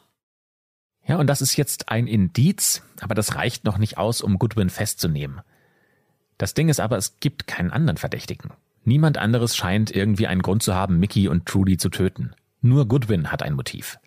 [1.06, 4.70] Ja, und das ist jetzt ein Indiz, aber das reicht noch nicht aus, um Goodwin
[4.70, 5.42] festzunehmen.
[6.38, 8.50] Das Ding ist aber, es gibt keinen anderen Verdächtigen.
[8.84, 12.34] Niemand anderes scheint irgendwie einen Grund zu haben, Mickey und Trudy zu töten.
[12.62, 13.98] Nur Goodwin hat ein Motiv.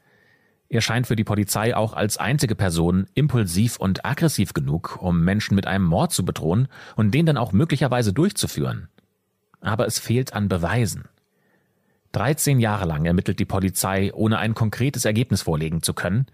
[0.70, 5.56] Er scheint für die Polizei auch als einzige Person impulsiv und aggressiv genug, um Menschen
[5.56, 8.90] mit einem Mord zu bedrohen und den dann auch möglicherweise durchzuführen.
[9.62, 11.06] Aber es fehlt an Beweisen.
[12.12, 16.28] 13 Jahre lang ermittelt die Polizei, ohne ein konkretes Ergebnis vorlegen zu können.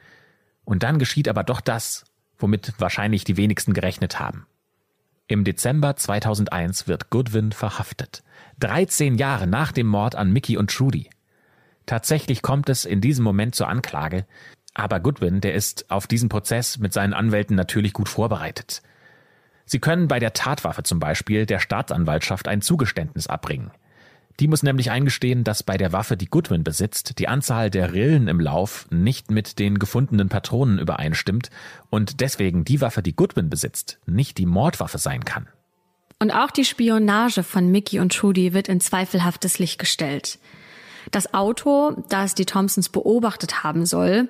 [0.66, 2.06] Und dann geschieht aber doch das,
[2.38, 4.48] womit wahrscheinlich die wenigsten gerechnet haben.
[5.28, 8.24] Im Dezember 2001 wird Goodwin verhaftet.
[8.60, 11.10] 13 Jahre nach dem Mord an Mickey und Trudy.
[11.86, 14.26] Tatsächlich kommt es in diesem Moment zur Anklage,
[14.74, 18.82] aber Goodwin, der ist auf diesen Prozess mit seinen Anwälten natürlich gut vorbereitet.
[19.66, 23.72] Sie können bei der Tatwaffe zum Beispiel der Staatsanwaltschaft ein Zugeständnis abbringen.
[24.40, 28.28] Die muss nämlich eingestehen, dass bei der Waffe, die Goodwin besitzt, die Anzahl der Rillen
[28.28, 31.52] im Lauf nicht mit den gefundenen Patronen übereinstimmt
[31.92, 35.48] und deswegen die Waffe, die Goodwin besitzt, nicht die Mordwaffe sein kann.
[36.20, 40.40] Und auch die Spionage von Mickey und Trudy wird in zweifelhaftes Licht gestellt.
[41.12, 44.30] Das Auto, das die Thompsons beobachtet haben soll,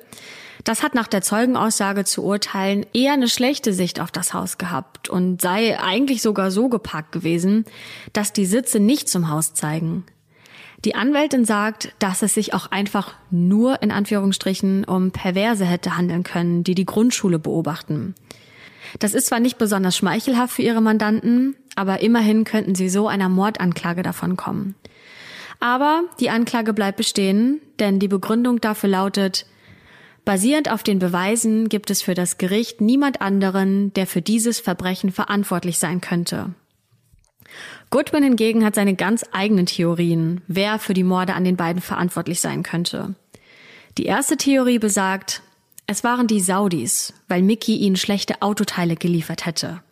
[0.63, 5.09] das hat nach der Zeugenaussage zu urteilen eher eine schlechte Sicht auf das Haus gehabt
[5.09, 7.65] und sei eigentlich sogar so geparkt gewesen,
[8.13, 10.05] dass die Sitze nicht zum Haus zeigen.
[10.85, 16.23] Die Anwältin sagt, dass es sich auch einfach nur in Anführungsstrichen um Perverse hätte handeln
[16.23, 18.15] können, die die Grundschule beobachten.
[18.99, 23.29] Das ist zwar nicht besonders schmeichelhaft für ihre Mandanten, aber immerhin könnten sie so einer
[23.29, 24.75] Mordanklage davon kommen.
[25.59, 29.45] Aber die Anklage bleibt bestehen, denn die Begründung dafür lautet,
[30.25, 35.11] basierend auf den Beweisen gibt es für das Gericht niemand anderen, der für dieses Verbrechen
[35.11, 36.53] verantwortlich sein könnte.
[37.89, 42.39] Goodwin hingegen hat seine ganz eigenen Theorien, wer für die Morde an den beiden verantwortlich
[42.39, 43.15] sein könnte.
[43.97, 45.43] Die erste Theorie besagt,
[45.85, 49.83] es waren die Saudis, weil Mickey ihnen schlechte Autoteile geliefert hätte.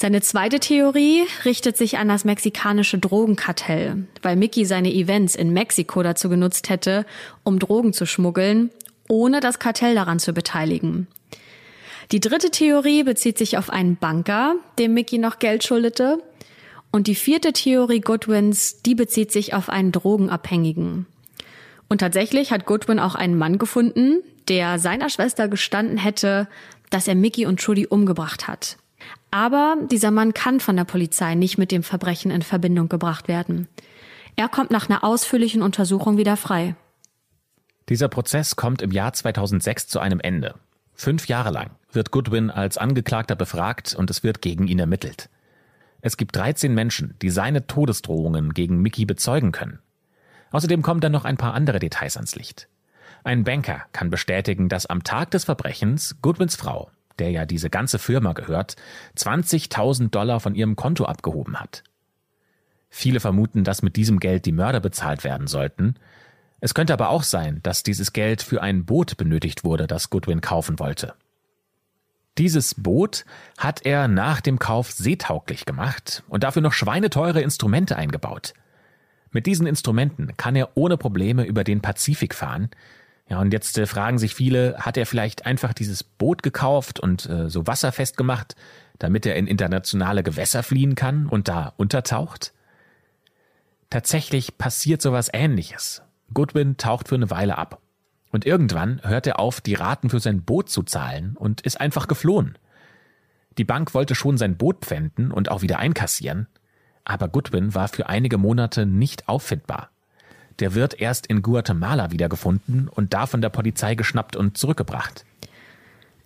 [0.00, 6.04] Seine zweite Theorie richtet sich an das mexikanische Drogenkartell, weil Mickey seine Events in Mexiko
[6.04, 7.04] dazu genutzt hätte,
[7.42, 8.70] um Drogen zu schmuggeln,
[9.08, 11.08] ohne das Kartell daran zu beteiligen.
[12.12, 16.22] Die dritte Theorie bezieht sich auf einen Banker, dem Mickey noch Geld schuldete.
[16.92, 21.06] Und die vierte Theorie Goodwins, die bezieht sich auf einen Drogenabhängigen.
[21.88, 26.46] Und tatsächlich hat Goodwin auch einen Mann gefunden, der seiner Schwester gestanden hätte,
[26.88, 28.76] dass er Mickey und Trudy umgebracht hat.
[29.30, 33.68] Aber dieser Mann kann von der Polizei nicht mit dem Verbrechen in Verbindung gebracht werden.
[34.36, 36.76] Er kommt nach einer ausführlichen Untersuchung wieder frei.
[37.88, 40.54] Dieser Prozess kommt im Jahr 2006 zu einem Ende.
[40.94, 45.28] Fünf Jahre lang wird Goodwin als Angeklagter befragt und es wird gegen ihn ermittelt.
[46.00, 49.80] Es gibt 13 Menschen, die seine Todesdrohungen gegen Mickey bezeugen können.
[50.50, 52.68] Außerdem kommen dann noch ein paar andere Details ans Licht.
[53.24, 57.98] Ein Banker kann bestätigen, dass am Tag des Verbrechens Goodwins Frau der ja diese ganze
[57.98, 58.76] Firma gehört,
[59.16, 61.84] 20.000 Dollar von ihrem Konto abgehoben hat.
[62.90, 65.94] Viele vermuten, dass mit diesem Geld die Mörder bezahlt werden sollten.
[66.60, 70.40] Es könnte aber auch sein, dass dieses Geld für ein Boot benötigt wurde, das Goodwin
[70.40, 71.14] kaufen wollte.
[72.38, 73.24] Dieses Boot
[73.58, 78.54] hat er nach dem Kauf seetauglich gemacht und dafür noch schweineteure Instrumente eingebaut.
[79.30, 82.70] Mit diesen Instrumenten kann er ohne Probleme über den Pazifik fahren,
[83.28, 87.28] Ja, und jetzt äh, fragen sich viele, hat er vielleicht einfach dieses Boot gekauft und
[87.28, 88.56] äh, so wasserfest gemacht,
[88.98, 92.52] damit er in internationale Gewässer fliehen kann und da untertaucht?
[93.90, 96.02] Tatsächlich passiert sowas ähnliches.
[96.32, 97.80] Goodwin taucht für eine Weile ab.
[98.30, 102.08] Und irgendwann hört er auf, die Raten für sein Boot zu zahlen und ist einfach
[102.08, 102.58] geflohen.
[103.56, 106.46] Die Bank wollte schon sein Boot pfänden und auch wieder einkassieren,
[107.04, 109.90] aber Goodwin war für einige Monate nicht auffindbar.
[110.60, 115.24] Der wird erst in Guatemala wiedergefunden und da von der Polizei geschnappt und zurückgebracht.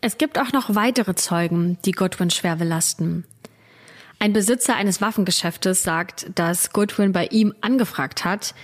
[0.00, 3.24] Es gibt auch noch weitere Zeugen, die Goodwin schwer belasten.
[4.18, 8.54] Ein Besitzer eines Waffengeschäftes sagt, dass Goodwin bei ihm angefragt hat,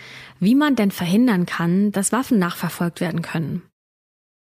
[0.40, 3.62] wie man denn verhindern kann, dass Waffen nachverfolgt werden können.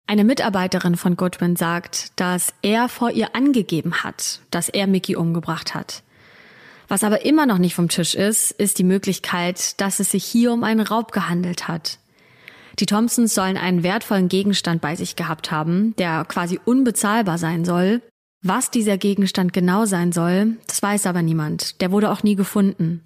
[0.06, 5.74] Eine Mitarbeiterin von Goodwin sagt, dass er vor ihr angegeben hat, dass er Mickey umgebracht
[5.74, 6.03] hat.
[6.88, 10.52] Was aber immer noch nicht vom Tisch ist, ist die Möglichkeit, dass es sich hier
[10.52, 11.98] um einen Raub gehandelt hat.
[12.78, 18.02] Die Thompsons sollen einen wertvollen Gegenstand bei sich gehabt haben, der quasi unbezahlbar sein soll.
[18.42, 21.80] Was dieser Gegenstand genau sein soll, das weiß aber niemand.
[21.80, 23.02] Der wurde auch nie gefunden.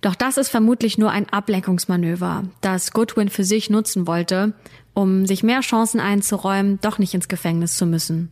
[0.00, 4.54] Doch das ist vermutlich nur ein Ablenkungsmanöver, das Goodwin für sich nutzen wollte,
[4.94, 8.30] um sich mehr Chancen einzuräumen, doch nicht ins Gefängnis zu müssen.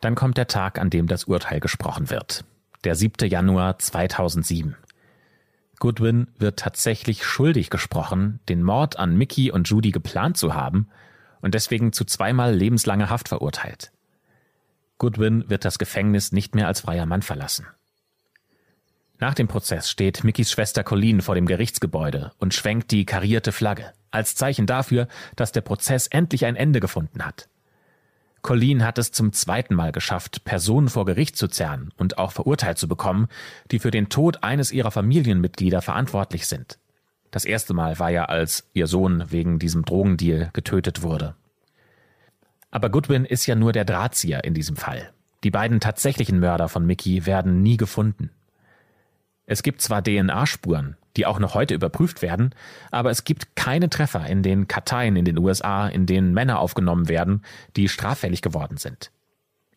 [0.00, 2.44] Dann kommt der Tag, an dem das Urteil gesprochen wird
[2.86, 3.28] der 7.
[3.28, 4.76] Januar 2007.
[5.80, 10.86] Goodwin wird tatsächlich schuldig gesprochen, den Mord an Mickey und Judy geplant zu haben
[11.40, 13.90] und deswegen zu zweimal lebenslanger Haft verurteilt.
[14.98, 17.66] Goodwin wird das Gefängnis nicht mehr als freier Mann verlassen.
[19.18, 23.94] Nach dem Prozess steht Mickys Schwester Colleen vor dem Gerichtsgebäude und schwenkt die karierte Flagge,
[24.12, 27.48] als Zeichen dafür, dass der Prozess endlich ein Ende gefunden hat.
[28.46, 32.78] Colleen hat es zum zweiten Mal geschafft, Personen vor Gericht zu zerren und auch verurteilt
[32.78, 33.26] zu bekommen,
[33.72, 36.78] die für den Tod eines ihrer Familienmitglieder verantwortlich sind.
[37.32, 41.34] Das erste Mal war ja, als ihr Sohn wegen diesem Drogendeal getötet wurde.
[42.70, 45.10] Aber Goodwin ist ja nur der Drahtzieher in diesem Fall.
[45.42, 48.30] Die beiden tatsächlichen Mörder von Mickey werden nie gefunden.
[49.46, 52.54] Es gibt zwar DNA-Spuren, die auch noch heute überprüft werden,
[52.90, 57.08] aber es gibt keine Treffer in den Karteien in den USA, in denen Männer aufgenommen
[57.08, 57.42] werden,
[57.76, 59.10] die straffällig geworden sind.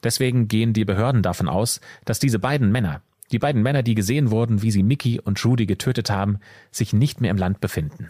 [0.04, 4.32] Deswegen gehen die Behörden davon aus, dass diese beiden Männer, die beiden Männer, die gesehen
[4.32, 6.40] wurden, wie sie Mickey und Judy getötet haben,
[6.72, 8.08] sich nicht mehr im Land befinden.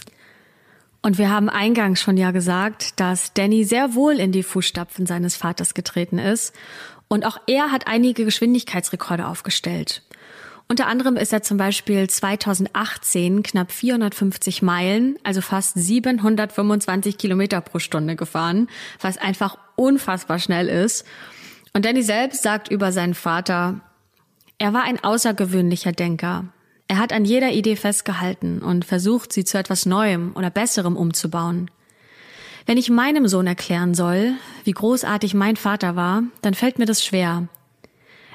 [1.01, 5.37] Und wir haben eingangs schon ja gesagt, dass Danny sehr wohl in die Fußstapfen seines
[5.37, 6.53] Vaters getreten ist.
[7.07, 10.03] Und auch er hat einige Geschwindigkeitsrekorde aufgestellt.
[10.71, 17.79] Unter anderem ist er zum Beispiel 2018 knapp 450 Meilen, also fast 725 Kilometer pro
[17.79, 18.67] Stunde gefahren,
[19.01, 21.07] was einfach unfassbar schnell ist.
[21.73, 23.81] Und Danny selbst sagt über seinen Vater,
[24.59, 26.45] er war ein außergewöhnlicher Denker.
[26.87, 31.71] Er hat an jeder Idee festgehalten und versucht, sie zu etwas Neuem oder Besserem umzubauen.
[32.67, 34.33] Wenn ich meinem Sohn erklären soll,
[34.65, 37.47] wie großartig mein Vater war, dann fällt mir das schwer.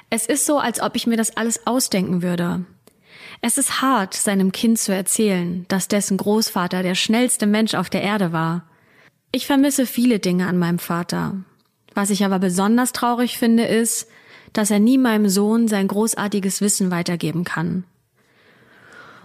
[0.09, 2.65] Es ist so, als ob ich mir das alles ausdenken würde.
[3.41, 8.01] Es ist hart, seinem Kind zu erzählen, dass dessen Großvater der schnellste Mensch auf der
[8.01, 8.63] Erde war.
[9.31, 11.35] Ich vermisse viele Dinge an meinem Vater.
[11.93, 14.07] Was ich aber besonders traurig finde, ist,
[14.53, 17.83] dass er nie meinem Sohn sein großartiges Wissen weitergeben kann.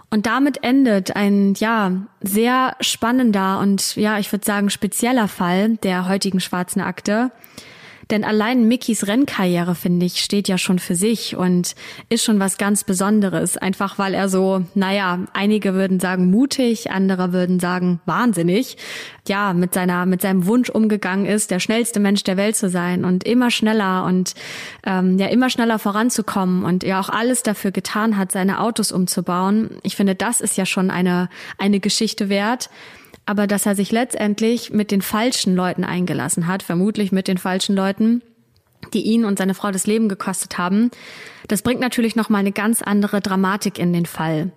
[0.09, 6.09] Und damit endet ein, ja, sehr spannender und, ja, ich würde sagen, spezieller Fall der
[6.09, 7.31] heutigen schwarzen Akte.
[8.11, 11.75] Denn allein Mickys Rennkarriere, finde ich, steht ja schon für sich und
[12.09, 13.57] ist schon was ganz Besonderes.
[13.57, 18.75] Einfach weil er so, naja, einige würden sagen mutig, andere würden sagen wahnsinnig,
[19.29, 23.05] ja, mit seiner, mit seinem Wunsch umgegangen ist, der schnellste Mensch der Welt zu sein
[23.05, 24.33] und immer schneller und
[24.85, 29.77] ähm, ja, immer schneller voranzukommen und ja auch alles dafür getan hat, seine Autos umzubauen.
[29.83, 32.69] Ich finde, das ist ja schon eine, eine Geschichte wert
[33.25, 37.75] aber dass er sich letztendlich mit den falschen Leuten eingelassen hat, vermutlich mit den falschen
[37.75, 38.21] Leuten,
[38.93, 40.91] die ihn und seine Frau das Leben gekostet haben,
[41.47, 44.51] das bringt natürlich noch mal eine ganz andere Dramatik in den Fall.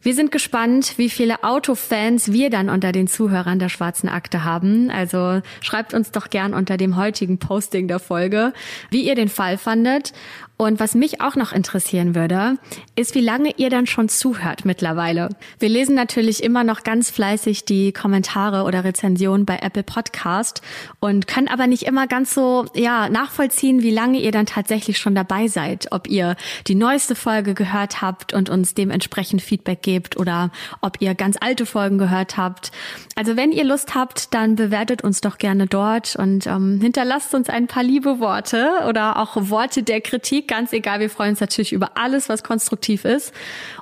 [0.00, 4.90] Wir sind gespannt, wie viele Autofans wir dann unter den Zuhörern der Schwarzen Akte haben.
[4.90, 8.52] Also schreibt uns doch gern unter dem heutigen Posting der Folge,
[8.90, 10.12] wie ihr den Fall fandet
[10.58, 12.58] und was mich auch noch interessieren würde,
[12.96, 15.28] ist, wie lange ihr dann schon zuhört mittlerweile.
[15.60, 20.60] Wir lesen natürlich immer noch ganz fleißig die Kommentare oder Rezensionen bei Apple Podcast
[20.98, 25.14] und können aber nicht immer ganz so, ja, nachvollziehen, wie lange ihr dann tatsächlich schon
[25.14, 25.92] dabei seid.
[25.92, 26.34] Ob ihr
[26.66, 30.50] die neueste Folge gehört habt und uns dementsprechend Feedback gebt oder
[30.80, 32.72] ob ihr ganz alte Folgen gehört habt.
[33.14, 37.48] Also wenn ihr Lust habt, dann bewertet uns doch gerne dort und ähm, hinterlasst uns
[37.48, 41.72] ein paar liebe Worte oder auch Worte der Kritik Ganz egal, wir freuen uns natürlich
[41.72, 43.32] über alles, was konstruktiv ist.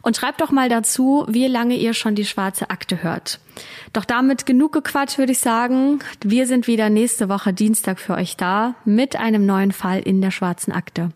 [0.03, 3.41] Und schreibt doch mal dazu, wie lange ihr schon die schwarze Akte hört.
[3.93, 6.01] Doch damit genug gequatscht, würde ich sagen.
[6.23, 10.31] Wir sind wieder nächste Woche Dienstag für euch da mit einem neuen Fall in der
[10.31, 11.11] schwarzen Akte.